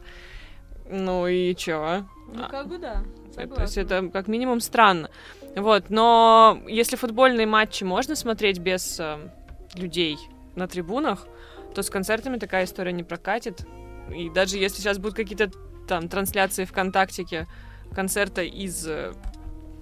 Ну 0.89 1.27
и 1.27 1.55
чё? 1.55 2.05
Ну, 2.33 2.49
как 2.49 2.69
бы 2.69 2.79
да. 2.79 3.03
Это- 3.37 3.55
То 3.55 3.63
есть 3.63 3.77
это 3.77 4.09
как 4.13 4.29
минимум 4.29 4.61
странно. 4.61 5.11
Вот, 5.57 5.91
но 5.91 6.61
если 6.69 6.97
футбольные 6.97 7.47
матчи 7.47 7.83
можно 7.85 8.15
смотреть 8.15 8.59
без 8.59 9.01
э, 9.01 9.17
людей 9.75 10.19
на 10.55 10.69
трибунах, 10.69 11.27
то 11.77 11.83
с 11.83 11.91
концертами 11.91 12.39
такая 12.39 12.65
история 12.65 12.93
не 12.93 13.05
прокатит. 13.05 13.67
И 14.15 14.31
даже 14.31 14.57
если 14.57 14.79
сейчас 14.81 14.99
будут 14.99 15.15
какие-то 15.15 15.51
там 15.87 16.09
трансляции 16.09 16.65
ВКонтактике 16.65 17.47
концерта 17.95 18.43
из 18.43 18.87
э, 18.89 19.13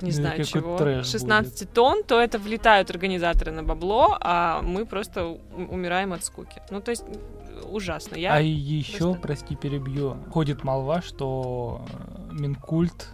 не 0.00 0.08
Ну, 0.10 0.12
знаю 0.12 0.44
чего, 0.44 0.76
трэш 0.76 1.06
16 1.06 1.72
тонн, 1.72 2.02
то 2.02 2.20
это 2.20 2.38
влетают 2.40 2.90
организаторы 2.90 3.52
на 3.52 3.62
бабло, 3.62 4.18
а 4.20 4.60
мы 4.62 4.86
просто 4.86 5.24
умираем 5.56 6.12
от 6.12 6.24
скуки. 6.24 6.60
Ну, 6.70 6.80
то 6.80 6.90
есть 6.90 7.04
э, 7.06 7.60
ужасно. 7.70 8.16
Я 8.16 8.34
А 8.34 8.40
еще, 8.40 8.98
просто- 8.98 9.20
прости, 9.20 9.54
перебью. 9.56 10.16
Ходит 10.32 10.64
молва, 10.64 11.00
что 11.00 11.84
э, 11.88 12.32
Минкульт 12.32 13.08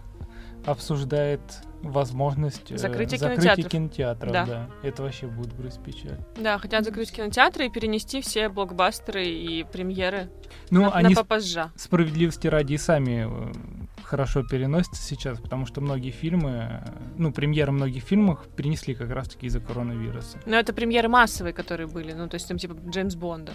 обсуждает 0.65 1.41
возможность 1.81 2.71
э, 2.71 2.77
закрытия 2.77 3.17
кинотеатров. 3.17 3.67
кинотеатров. 3.69 4.31
Да. 4.31 4.45
Да. 4.45 4.69
Это 4.83 5.03
вообще 5.03 5.27
будет 5.27 5.55
грусть 5.55 5.81
печаль. 5.83 6.19
Да, 6.39 6.57
хотят 6.57 6.85
закрыть 6.85 7.11
кинотеатры 7.11 7.65
и 7.65 7.69
перенести 7.69 8.21
все 8.21 8.49
блокбастеры 8.49 9.25
и 9.25 9.63
премьеры 9.63 10.29
Ну, 10.69 10.83
на, 10.83 10.91
они 10.91 11.13
на 11.13 11.21
попозжа. 11.21 11.71
справедливости 11.75 12.47
ради 12.47 12.73
и 12.73 12.77
сами 12.77 13.27
э, 13.27 13.53
хорошо 14.03 14.43
переносятся 14.43 15.01
сейчас, 15.01 15.39
потому 15.39 15.65
что 15.65 15.81
многие 15.81 16.11
фильмы, 16.11 16.81
э, 16.85 16.89
ну, 17.17 17.31
премьеры 17.31 17.71
многих 17.71 18.03
фильмов 18.03 18.47
перенесли 18.55 18.93
как 18.93 19.09
раз-таки 19.11 19.47
из-за 19.47 19.59
коронавируса. 19.59 20.39
Но 20.45 20.55
это 20.57 20.73
премьеры 20.73 21.09
массовые, 21.09 21.53
которые 21.53 21.87
были, 21.87 22.13
ну, 22.13 22.27
то 22.27 22.35
есть 22.35 22.47
там 22.47 22.57
типа 22.57 22.75
Джеймс 22.89 23.15
Бонда. 23.15 23.53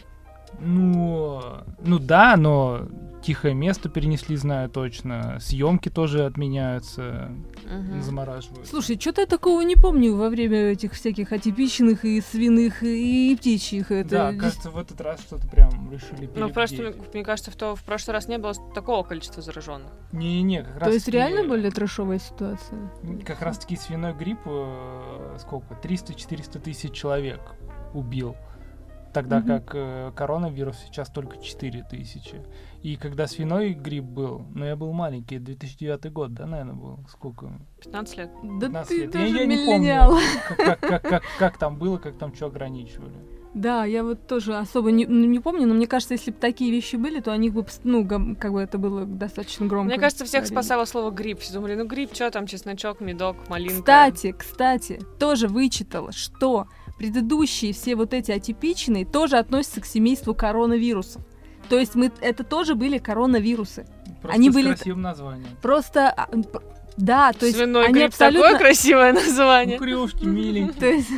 Ну, 0.61 1.43
ну 1.81 1.99
да, 1.99 2.37
но 2.37 2.87
тихое 3.27 3.55
место 3.55 3.89
перенесли, 3.89 4.37
знаю 4.37 4.71
точно. 4.71 5.39
Съемки 5.41 5.89
тоже 5.89 6.25
отменяются, 6.27 7.33
Мгм. 7.65 8.01
замораживают. 8.01 8.69
Слушай, 8.69 8.99
что-то 9.01 9.23
я 9.23 9.27
такого 9.27 9.61
не 9.63 9.75
помню 9.75 10.15
во 10.15 10.29
время 10.29 10.71
этих 10.71 10.93
всяких 10.93 11.33
атипичных 11.33 12.05
и 12.05 12.21
свиных 12.21 12.85
и, 12.85 13.37
птичьих. 13.37 13.91
Это 13.91 14.09
Да, 14.11 14.33
дес- 14.33 14.41
кажется, 14.41 14.71
в 14.71 14.79
этот 14.79 15.01
раз 15.01 15.21
что-то 15.21 15.49
прям 15.49 15.91
решили 15.91 16.31
Ну, 16.37 16.51
просто, 16.51 16.95
мне- 17.13 17.25
кажется, 17.25 17.51
в, 17.51 17.57
то, 17.57 17.75
в 17.75 17.83
прошлый 17.83 18.15
раз 18.15 18.29
не 18.29 18.39
было 18.39 18.55
такого 18.75 19.03
количества 19.03 19.43
зараженных. 19.43 19.91
Не-не, 20.13 20.63
как 20.63 20.75
раз 20.79 20.89
То 20.89 20.95
есть 20.95 21.09
реально 21.09 21.49
более 21.49 21.73
трэшовая 21.73 22.21
ситуация? 22.21 22.79
Как 23.27 23.43
раз 23.43 23.59
таки 23.59 23.77
свиной 23.77 24.15
грипп, 24.15 24.39
э, 24.47 25.37
сколько? 25.41 25.75
300-400 25.83 26.61
тысяч 26.61 26.93
человек 26.93 27.41
убил. 27.93 28.37
Тогда 29.17 29.39
Мгм. 29.39 29.47
как 29.49 29.71
э, 29.75 30.13
коронавирус 30.15 30.77
сейчас 30.85 31.09
только 31.09 31.39
4 31.39 31.83
тысячи. 31.91 32.43
И 32.83 32.97
когда 32.97 33.27
свиной 33.27 33.73
грипп 33.73 34.05
был, 34.05 34.43
ну 34.55 34.67
я 34.67 34.77
был 34.77 34.93
маленький, 34.93 35.39
2009 35.39 36.13
год, 36.13 36.35
да, 36.35 36.45
наверное, 36.45 36.75
был? 36.75 36.99
Сколько? 37.09 37.51
15 37.83 38.19
лет. 38.19 38.31
Да 38.43 38.67
15 38.67 38.89
ты 38.89 38.97
лет. 38.99 39.15
Я- 39.15 39.21
даже 39.23 39.37
я 39.39 39.47
не 39.47 39.57
помню. 39.57 39.79
миллениал. 39.79 40.19
Как, 40.59 40.59
как, 40.59 40.81
как, 40.81 41.03
как, 41.03 41.23
как 41.39 41.59
там 41.59 41.79
было, 41.79 41.97
как 41.97 42.19
там 42.19 42.35
что 42.35 42.47
ограничивали. 42.47 43.15
Да, 43.55 43.87
я 43.87 44.05
вот 44.05 44.27
тоже 44.27 44.55
особо 44.55 44.91
не, 44.91 45.07
ну, 45.07 45.25
не 45.25 45.41
помню, 45.41 45.67
но 45.67 45.73
мне 45.73 45.87
кажется, 45.87 46.13
если 46.13 46.31
бы 46.31 46.37
такие 46.37 46.71
вещи 46.71 46.97
были, 46.97 47.21
то 47.21 47.33
о 47.33 47.39
них 47.39 47.55
бы, 47.55 47.65
ну, 47.85 48.07
как 48.39 48.53
бы 48.53 48.61
это 48.61 48.77
было 48.77 49.07
достаточно 49.07 49.65
громко. 49.67 49.89
Мне 49.89 49.99
кажется, 49.99 50.27
всех 50.27 50.43
говорили. 50.43 50.55
спасало 50.55 50.85
слово 50.85 51.11
грипп. 51.11 51.41
Все 51.41 51.55
думали, 51.55 51.75
ну 51.75 51.87
грипп, 51.87 52.15
что 52.15 52.31
там, 52.31 52.47
чесночок, 52.47 53.01
медок, 53.01 53.49
малинка. 53.49 53.81
Кстати, 53.81 54.33
кстати, 54.33 55.01
тоже 55.19 55.49
вычитала, 55.49 56.13
что 56.13 56.67
предыдущие 56.99 57.73
все 57.73 57.95
вот 57.97 58.15
эти 58.15 58.31
атипичные 58.33 59.05
тоже 59.05 59.37
относятся 59.39 59.81
к 59.81 59.87
семейству 59.87 60.35
коронавирусов. 60.35 61.23
То 61.69 61.79
есть 61.79 61.95
мы, 61.95 62.13
это 62.21 62.45
тоже 62.45 62.75
были 62.75 62.99
коронавирусы. 62.99 63.87
Просто 64.23 64.37
Они 64.39 64.51
с 64.51 64.55
были- 64.55 64.69
красивым 64.75 65.03
названием. 65.03 65.49
Просто, 65.61 66.09
а, 66.09 66.29
да, 66.97 67.33
то 67.33 67.45
есть 67.45 67.59
Свиной 67.59 67.85
они 67.87 67.95
грипп 67.95 68.07
абсолютно... 68.09 68.43
такое 68.53 68.59
красивое 68.59 69.13
название. 69.15 69.77
Кукрюшки 69.79 70.25
миленькие. 70.25 70.73
То 70.81 70.87
есть, 70.87 71.09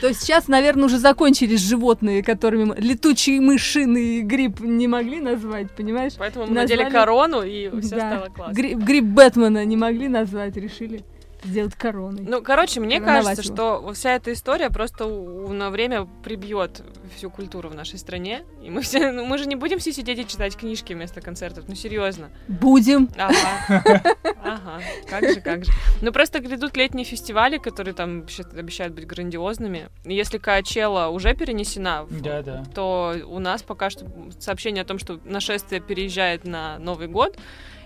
то 0.00 0.08
есть 0.08 0.20
сейчас, 0.22 0.48
наверное, 0.48 0.84
уже 0.86 0.98
закончились 0.98 1.60
животные, 1.60 2.22
которыми 2.24 2.64
мы- 2.64 2.76
летучие 2.76 3.40
мышиный 3.40 4.20
грипп 4.22 4.60
не 4.60 4.88
могли 4.88 5.20
назвать, 5.20 5.70
понимаешь? 5.70 6.14
Поэтому 6.18 6.46
мы 6.46 6.52
Назвали- 6.54 6.78
надели 6.82 6.92
корону, 6.92 7.42
и 7.42 7.70
все 7.80 7.96
Да. 7.96 8.10
стало 8.16 8.26
классно. 8.34 8.52
Гри- 8.54 8.74
грипп 8.74 9.04
Бэтмена 9.04 9.64
не 9.64 9.76
могли 9.76 10.08
назвать, 10.08 10.56
решили 10.56 11.04
сделать 11.44 11.74
короной. 11.74 12.24
Ну, 12.26 12.42
короче, 12.42 12.80
мне 12.80 13.00
кажется, 13.00 13.42
его. 13.42 13.54
что 13.54 13.92
вся 13.94 14.14
эта 14.14 14.32
история 14.32 14.70
просто 14.70 15.06
у- 15.06 15.52
на 15.52 15.70
время 15.70 16.06
прибьет 16.24 16.82
всю 17.16 17.30
культуру 17.30 17.68
в 17.68 17.74
нашей 17.74 17.98
стране. 17.98 18.42
И 18.62 18.70
мы 18.70 18.82
все, 18.82 19.10
ну, 19.12 19.24
мы 19.24 19.38
же 19.38 19.46
не 19.46 19.54
будем 19.56 19.78
все 19.78 19.92
сидеть 19.92 20.18
и 20.18 20.26
читать 20.26 20.56
книжки 20.56 20.92
вместо 20.92 21.20
концертов. 21.20 21.64
Ну, 21.68 21.74
серьезно. 21.74 22.30
Будем. 22.48 23.08
Ага. 23.16 23.82
Ага. 24.42 24.80
Как 25.08 25.28
же, 25.28 25.40
как 25.40 25.64
же. 25.64 25.72
Ну, 26.00 26.10
просто 26.12 26.38
грядут 26.40 26.76
летние 26.76 27.04
фестивали, 27.04 27.58
которые 27.58 27.92
там 27.94 28.24
обещают 28.56 28.94
быть 28.94 29.06
грандиозными. 29.06 29.88
Если 30.04 30.38
Каачела 30.38 31.08
уже 31.08 31.34
перенесена, 31.34 32.04
в- 32.04 32.20
Да, 32.22 32.42
да. 32.42 32.64
то 32.74 33.14
у 33.26 33.38
нас 33.40 33.62
пока 33.62 33.90
что 33.90 34.06
сообщение 34.38 34.82
о 34.82 34.84
том, 34.86 34.98
что 34.98 35.20
нашествие 35.24 35.80
переезжает 35.82 36.44
на 36.44 36.78
Новый 36.78 37.08
год, 37.08 37.36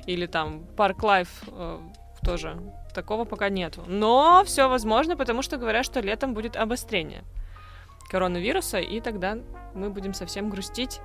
или 0.07 0.27
там 0.27 0.65
Park 0.77 1.03
Live 1.03 1.29
э, 1.49 1.79
тоже 2.25 2.57
такого 2.93 3.25
пока 3.25 3.49
нету. 3.49 3.83
Но 3.87 4.43
все 4.45 4.69
возможно, 4.69 5.17
потому 5.17 5.43
что 5.43 5.57
говорят, 5.57 5.85
что 5.85 6.01
летом 6.01 6.35
будет 6.35 6.57
обострение 6.57 7.25
коронавируса, 8.11 8.79
и 8.79 9.01
тогда 9.01 9.39
мы 9.75 9.91
будем 9.91 10.13
совсем 10.15 10.51
грустить 10.51 11.01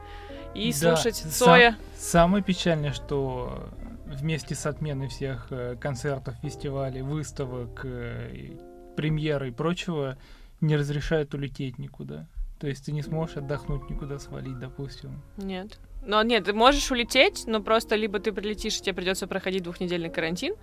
и 0.53 0.71
Да, 0.73 0.95
слушать 0.95 1.15
сам- 1.15 1.31
Цоя. 1.31 1.77
Самое 1.97 2.43
печальное, 2.43 2.91
что 2.91 3.69
вместе 4.05 4.55
с 4.55 4.65
отменой 4.65 5.07
всех 5.07 5.47
э, 5.51 5.75
концертов, 5.79 6.35
фестивалей, 6.41 7.01
выставок, 7.01 7.81
э, 7.83 8.29
и 8.33 8.57
премьер 8.95 9.43
и 9.43 9.51
прочего 9.51 10.17
не 10.59 10.75
разрешают 10.75 11.33
улететь 11.33 11.77
никуда. 11.77 12.27
То 12.59 12.67
есть 12.67 12.85
ты 12.85 12.91
не 12.91 13.03
сможешь 13.03 13.37
отдохнуть 13.37 13.89
никуда 13.89 14.17
свалить, 14.17 14.57
допустим. 14.57 15.21
Нет. 15.37 15.77
Но 16.01 16.23
нет, 16.23 16.45
ты 16.45 16.53
можешь 16.53 16.89
улететь, 16.91 17.43
но 17.45 17.61
просто 17.61 17.95
либо 17.95 18.19
ты 18.19 18.31
прилетишь, 18.31 18.77
и 18.77 18.81
тебе 18.81 18.93
придется 18.95 19.27
проходить 19.27 19.63
двухнедельный 19.63 20.09
карантин, 20.09 20.55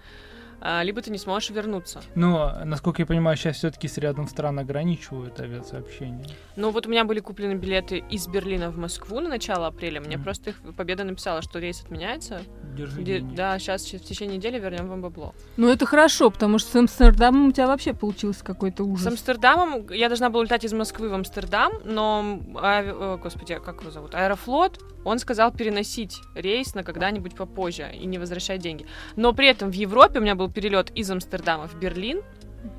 либо 0.83 1.01
ты 1.03 1.11
не 1.11 1.19
сможешь 1.19 1.51
вернуться. 1.51 2.01
Но, 2.15 2.53
насколько 2.65 3.03
я 3.03 3.07
понимаю, 3.07 3.37
сейчас 3.37 3.57
все-таки 3.57 3.89
с 3.89 3.99
рядом 3.99 4.29
стран 4.29 4.59
ограничивают 4.59 5.39
авиасообщение. 5.41 6.27
Ну 6.57 6.71
вот 6.71 6.87
у 6.87 6.91
меня 6.91 7.05
были 7.05 7.21
куплены 7.21 7.55
билеты 7.55 8.05
из 8.11 8.27
Берлина 8.29 8.71
в 8.71 8.79
Москву 8.79 9.21
на 9.21 9.29
начало 9.29 9.67
апреля. 9.67 10.01
Мне 10.01 10.17
Мгм. 10.17 10.25
просто 10.25 10.51
их 10.51 10.61
Победа 10.77 11.05
написала, 11.05 11.43
что 11.43 11.59
рейс 11.59 11.83
отменяется. 11.83 12.41
Держи 12.77 13.03
Де- 13.03 13.21
да, 13.21 13.59
сейчас 13.59 13.83
в 13.85 14.05
течение 14.05 14.37
недели 14.39 14.59
вернем 14.59 14.89
вам 14.89 15.03
бабло. 15.03 15.35
Ну 15.57 15.69
это 15.69 15.87
хорошо, 15.87 16.31
потому 16.31 16.59
что 16.59 16.71
с 16.71 16.77
Амстердамом 16.77 17.49
у 17.49 17.53
тебя 17.53 17.67
вообще 17.67 17.95
получился 17.95 18.45
какой-то 18.45 18.85
С 18.85 18.87
ужас. 18.87 19.07
Амстердамом 19.07 19.87
я 19.91 20.09
должна 20.09 20.31
была 20.31 20.45
летать 20.45 20.65
из 20.65 20.73
Москвы 20.73 21.09
в 21.09 21.15
Амстердам, 21.15 21.73
но, 21.85 22.39
ави- 22.55 22.95
э, 23.17 23.19
господи, 23.23 23.53
а 23.53 23.61
как 23.61 23.81
его 23.83 23.91
зовут? 23.91 24.15
Аэрофлот, 24.15 24.81
он 25.05 25.19
сказал 25.19 25.53
переносить 25.53 26.21
рейс 26.35 26.75
на 26.75 26.83
когда-нибудь 26.83 27.35
попозже 27.35 27.91
и 27.93 28.07
не 28.07 28.19
возвращать 28.19 28.61
деньги. 28.61 28.87
Но 29.17 29.33
при 29.33 29.49
этом 29.49 29.71
в 29.71 29.75
Европе 29.75 30.19
у 30.19 30.23
меня 30.23 30.35
был 30.35 30.51
перелет 30.51 30.91
из 30.95 31.11
Амстердама 31.11 31.67
в 31.69 31.79
Берлин, 31.79 32.23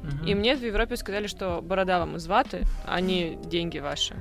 Мгм. 0.04 0.26
и 0.26 0.34
мне 0.34 0.56
в 0.56 0.64
Европе 0.64 0.98
сказали, 0.98 1.28
что 1.28 1.62
борода 1.62 2.00
вам 2.00 2.16
из 2.16 2.26
ваты, 2.28 2.62
а 2.86 3.00
не 3.02 3.38
деньги 3.46 3.78
ваши. 3.80 4.16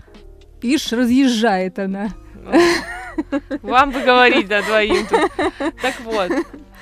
Ишь, 0.62 0.92
разъезжает 0.92 1.78
она. 1.78 2.10
Ну, 2.34 2.52
Вам 3.62 3.90
бы 3.92 4.00
говорить, 4.02 4.48
да, 4.48 4.62
двоим 4.62 5.06
тут. 5.06 5.30
Так 5.82 6.00
вот. 6.00 6.30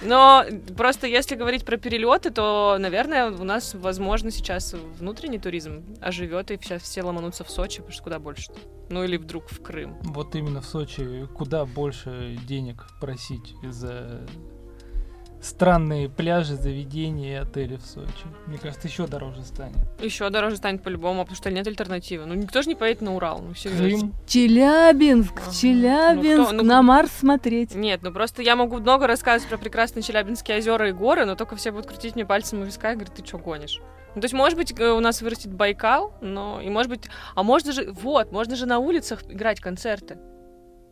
Но 0.04 0.44
просто 0.76 1.06
если 1.06 1.34
говорить 1.36 1.64
про 1.64 1.76
перелеты, 1.76 2.30
то, 2.30 2.76
наверное, 2.78 3.30
у 3.30 3.44
нас, 3.44 3.74
возможно, 3.74 4.30
сейчас 4.30 4.74
внутренний 4.98 5.38
туризм 5.38 5.84
оживет, 6.00 6.50
и 6.50 6.58
сейчас 6.60 6.82
все 6.82 7.02
ломанутся 7.02 7.44
в 7.44 7.50
Сочи, 7.50 7.78
потому 7.78 7.92
что 7.92 8.02
куда 8.02 8.18
больше. 8.18 8.52
Ну 8.90 9.04
или 9.04 9.16
вдруг 9.16 9.50
в 9.50 9.62
Крым. 9.62 9.96
Вот 10.02 10.34
именно 10.34 10.60
в 10.60 10.66
Сочи 10.66 11.26
куда 11.34 11.64
больше 11.64 12.38
денег 12.46 12.86
просить 13.00 13.54
за 13.62 14.26
странные 15.42 16.08
пляжи, 16.08 16.54
заведения 16.56 17.32
и 17.32 17.42
отели 17.42 17.76
в 17.76 17.82
Сочи. 17.84 18.26
Мне 18.46 18.58
кажется, 18.58 18.86
еще 18.88 19.06
дороже 19.06 19.42
станет. 19.42 19.76
Еще 20.00 20.30
дороже 20.30 20.56
станет 20.56 20.82
по-любому, 20.82 21.22
потому 21.22 21.36
что 21.36 21.50
нет 21.50 21.66
альтернативы. 21.66 22.26
Ну, 22.26 22.34
никто 22.34 22.62
же 22.62 22.68
не 22.68 22.74
поедет 22.74 23.02
на 23.02 23.14
Урал, 23.16 23.42
ну. 23.42 23.52
Крым. 23.54 24.14
Челябинск, 24.26 25.34
Ага. 25.42 25.52
Челябинск, 25.52 26.38
Ну, 26.38 26.44
кто- 26.46 26.52
ну, 26.56 26.62
на 26.62 26.82
Марс 26.82 27.10
смотреть. 27.12 27.74
Нет, 27.74 28.00
ну 28.02 28.12
просто 28.12 28.42
я 28.42 28.56
могу 28.56 28.78
много 28.78 29.06
рассказывать 29.06 29.48
про 29.50 29.58
прекрасные 29.58 30.02
Челябинские 30.02 30.58
озера 30.58 30.88
и 30.88 30.92
горы, 30.92 31.24
но 31.24 31.34
только 31.34 31.56
все 31.56 31.72
будут 31.72 31.86
крутить 31.86 32.14
мне 32.14 32.24
пальцем 32.24 32.60
у 32.60 32.64
виска 32.64 32.92
и 32.92 32.94
говорить, 32.94 33.14
ты 33.14 33.24
что 33.24 33.38
гонишь? 33.38 33.80
Ну, 34.14 34.20
то 34.20 34.26
есть, 34.26 34.34
может 34.34 34.58
быть, 34.58 34.78
э, 34.78 34.90
у 34.90 35.00
нас 35.00 35.22
вырастет 35.22 35.54
Байкал, 35.54 36.12
но 36.20 36.60
и 36.60 36.68
может 36.68 36.90
быть... 36.90 37.04
А 37.34 37.42
можно 37.42 37.72
же... 37.72 37.90
Вот, 37.92 38.30
можно 38.30 38.56
же 38.56 38.66
на 38.66 38.78
улицах 38.78 39.22
играть 39.28 39.58
концерты. 39.58 40.18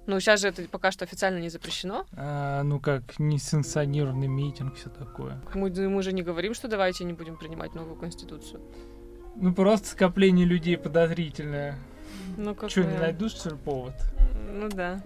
Ну, 0.07 0.19
сейчас 0.19 0.41
же 0.41 0.49
это 0.49 0.63
пока 0.69 0.91
что 0.91 1.05
официально 1.05 1.39
не 1.39 1.51
запрещено. 1.51 2.07
А, 2.13 2.63
ну 2.63 2.81
как, 2.81 3.19
несанкционированный 3.19 4.27
митинг, 4.27 4.75
все 4.77 4.89
такое. 4.89 5.41
Мы, 5.55 5.71
мы 5.71 6.03
же 6.03 6.13
не 6.13 6.23
говорим, 6.23 6.55
что 6.55 6.69
давайте 6.69 7.05
не 7.05 7.13
будем 7.13 7.37
принимать 7.37 7.75
новую 7.75 7.97
конституцию. 7.97 8.61
Ну 9.37 9.55
просто 9.55 9.89
скопление 9.89 10.47
людей 10.47 10.77
подозрительное. 10.77 11.79
Ну, 12.37 12.55
как 12.55 12.71
Че, 12.71 12.83
бы- 12.83 12.93
не 12.93 12.99
найдут, 12.99 13.33
что 13.33 13.51
ли, 13.51 13.57
повод 13.57 13.95
Ну, 14.53 14.69
да. 14.69 15.03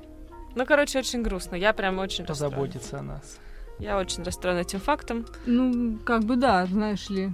Ну, 0.55 0.65
короче, 0.65 1.01
очень 1.01 1.23
грустно. 1.23 1.57
Я 1.57 1.73
прям 1.73 1.99
очень 1.99 2.25
позаботиться 2.25 3.01
о 3.01 3.03
нас? 3.03 3.39
Я 3.79 3.99
очень 3.99 4.23
расстроена 4.23 4.61
этим 4.61 4.79
фактом. 4.79 5.27
Ну, 5.47 5.99
как 5.99 6.25
бы 6.25 6.37
да, 6.37 6.65
знаешь 6.67 7.11
ли. 7.11 7.31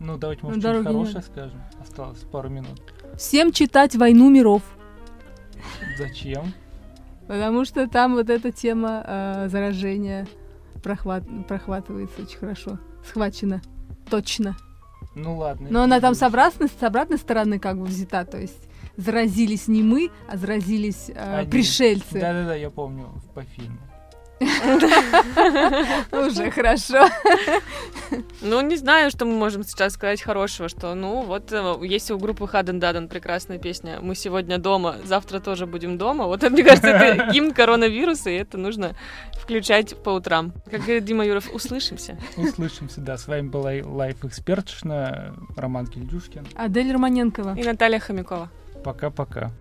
Ну, 0.00 0.16
давайте, 0.16 0.42
может, 0.42 0.60
что-нибудь 0.60 0.84
нет. 0.84 0.92
хорошее 0.94 1.22
скажем. 1.22 1.62
Осталось 1.80 2.18
пару 2.32 2.48
минут. 2.48 2.80
Всем 3.16 3.52
читать 3.52 3.94
«Войну 3.94 4.30
миров», 4.30 4.62
Зачем? 5.98 6.52
Потому 7.32 7.64
что 7.64 7.88
там 7.88 8.12
вот 8.12 8.28
эта 8.28 8.52
тема 8.52 9.02
э, 9.06 9.48
заражения 9.48 10.28
прохват... 10.82 11.24
прохватывается 11.48 12.20
очень 12.20 12.36
хорошо. 12.36 12.78
Схвачена. 13.08 13.62
Точно. 14.10 14.54
Ну 15.14 15.38
ладно. 15.38 15.68
Но 15.70 15.82
она 15.82 15.98
там 15.98 16.14
с 16.14 16.22
обратной, 16.22 16.68
с 16.68 16.82
обратной 16.82 17.16
стороны 17.16 17.58
как 17.58 17.78
бы 17.78 17.86
взята, 17.86 18.26
то 18.26 18.38
есть 18.38 18.68
заразились 18.98 19.66
не 19.66 19.82
мы, 19.82 20.10
а 20.28 20.36
заразились 20.36 21.08
э, 21.08 21.38
Они. 21.38 21.50
пришельцы. 21.50 22.20
Да-да-да, 22.20 22.54
я 22.54 22.68
помню 22.68 23.08
по 23.32 23.42
фильму. 23.44 23.78
Уже 26.12 26.50
хорошо. 26.50 27.08
Ну, 28.40 28.60
не 28.60 28.76
знаю, 28.76 29.10
что 29.10 29.24
мы 29.24 29.32
можем 29.32 29.62
сейчас 29.62 29.94
сказать 29.94 30.20
хорошего, 30.22 30.68
что, 30.68 30.94
ну, 30.94 31.22
вот 31.22 31.52
э, 31.52 31.76
есть 31.82 32.10
у 32.10 32.18
группы 32.18 32.46
Хаден 32.46 32.80
Даден 32.80 33.08
прекрасная 33.08 33.58
песня 33.58 34.00
«Мы 34.00 34.14
сегодня 34.14 34.58
дома, 34.58 34.96
завтра 35.04 35.40
тоже 35.40 35.66
будем 35.66 35.96
дома». 35.96 36.26
Вот, 36.26 36.42
мне 36.42 36.62
кажется, 36.62 36.88
это 36.90 37.30
гимн 37.32 37.52
коронавируса, 37.52 38.30
и 38.30 38.34
это 38.34 38.58
нужно 38.58 38.94
включать 39.40 39.96
по 40.02 40.10
утрам. 40.10 40.52
Как 40.70 40.82
говорит 40.82 41.04
Дима 41.04 41.24
Юров, 41.24 41.52
услышимся. 41.54 42.18
Услышимся, 42.36 43.00
да. 43.00 43.16
С 43.16 43.26
вами 43.26 43.48
была 43.48 43.70
лайф-экспертшна 43.82 45.34
Роман 45.56 45.86
Кильдюшкин. 45.86 46.46
Адель 46.54 46.92
Романенкова. 46.92 47.56
И 47.56 47.62
Наталья 47.62 47.98
Хомякова. 47.98 48.50
Пока-пока. 48.84 49.52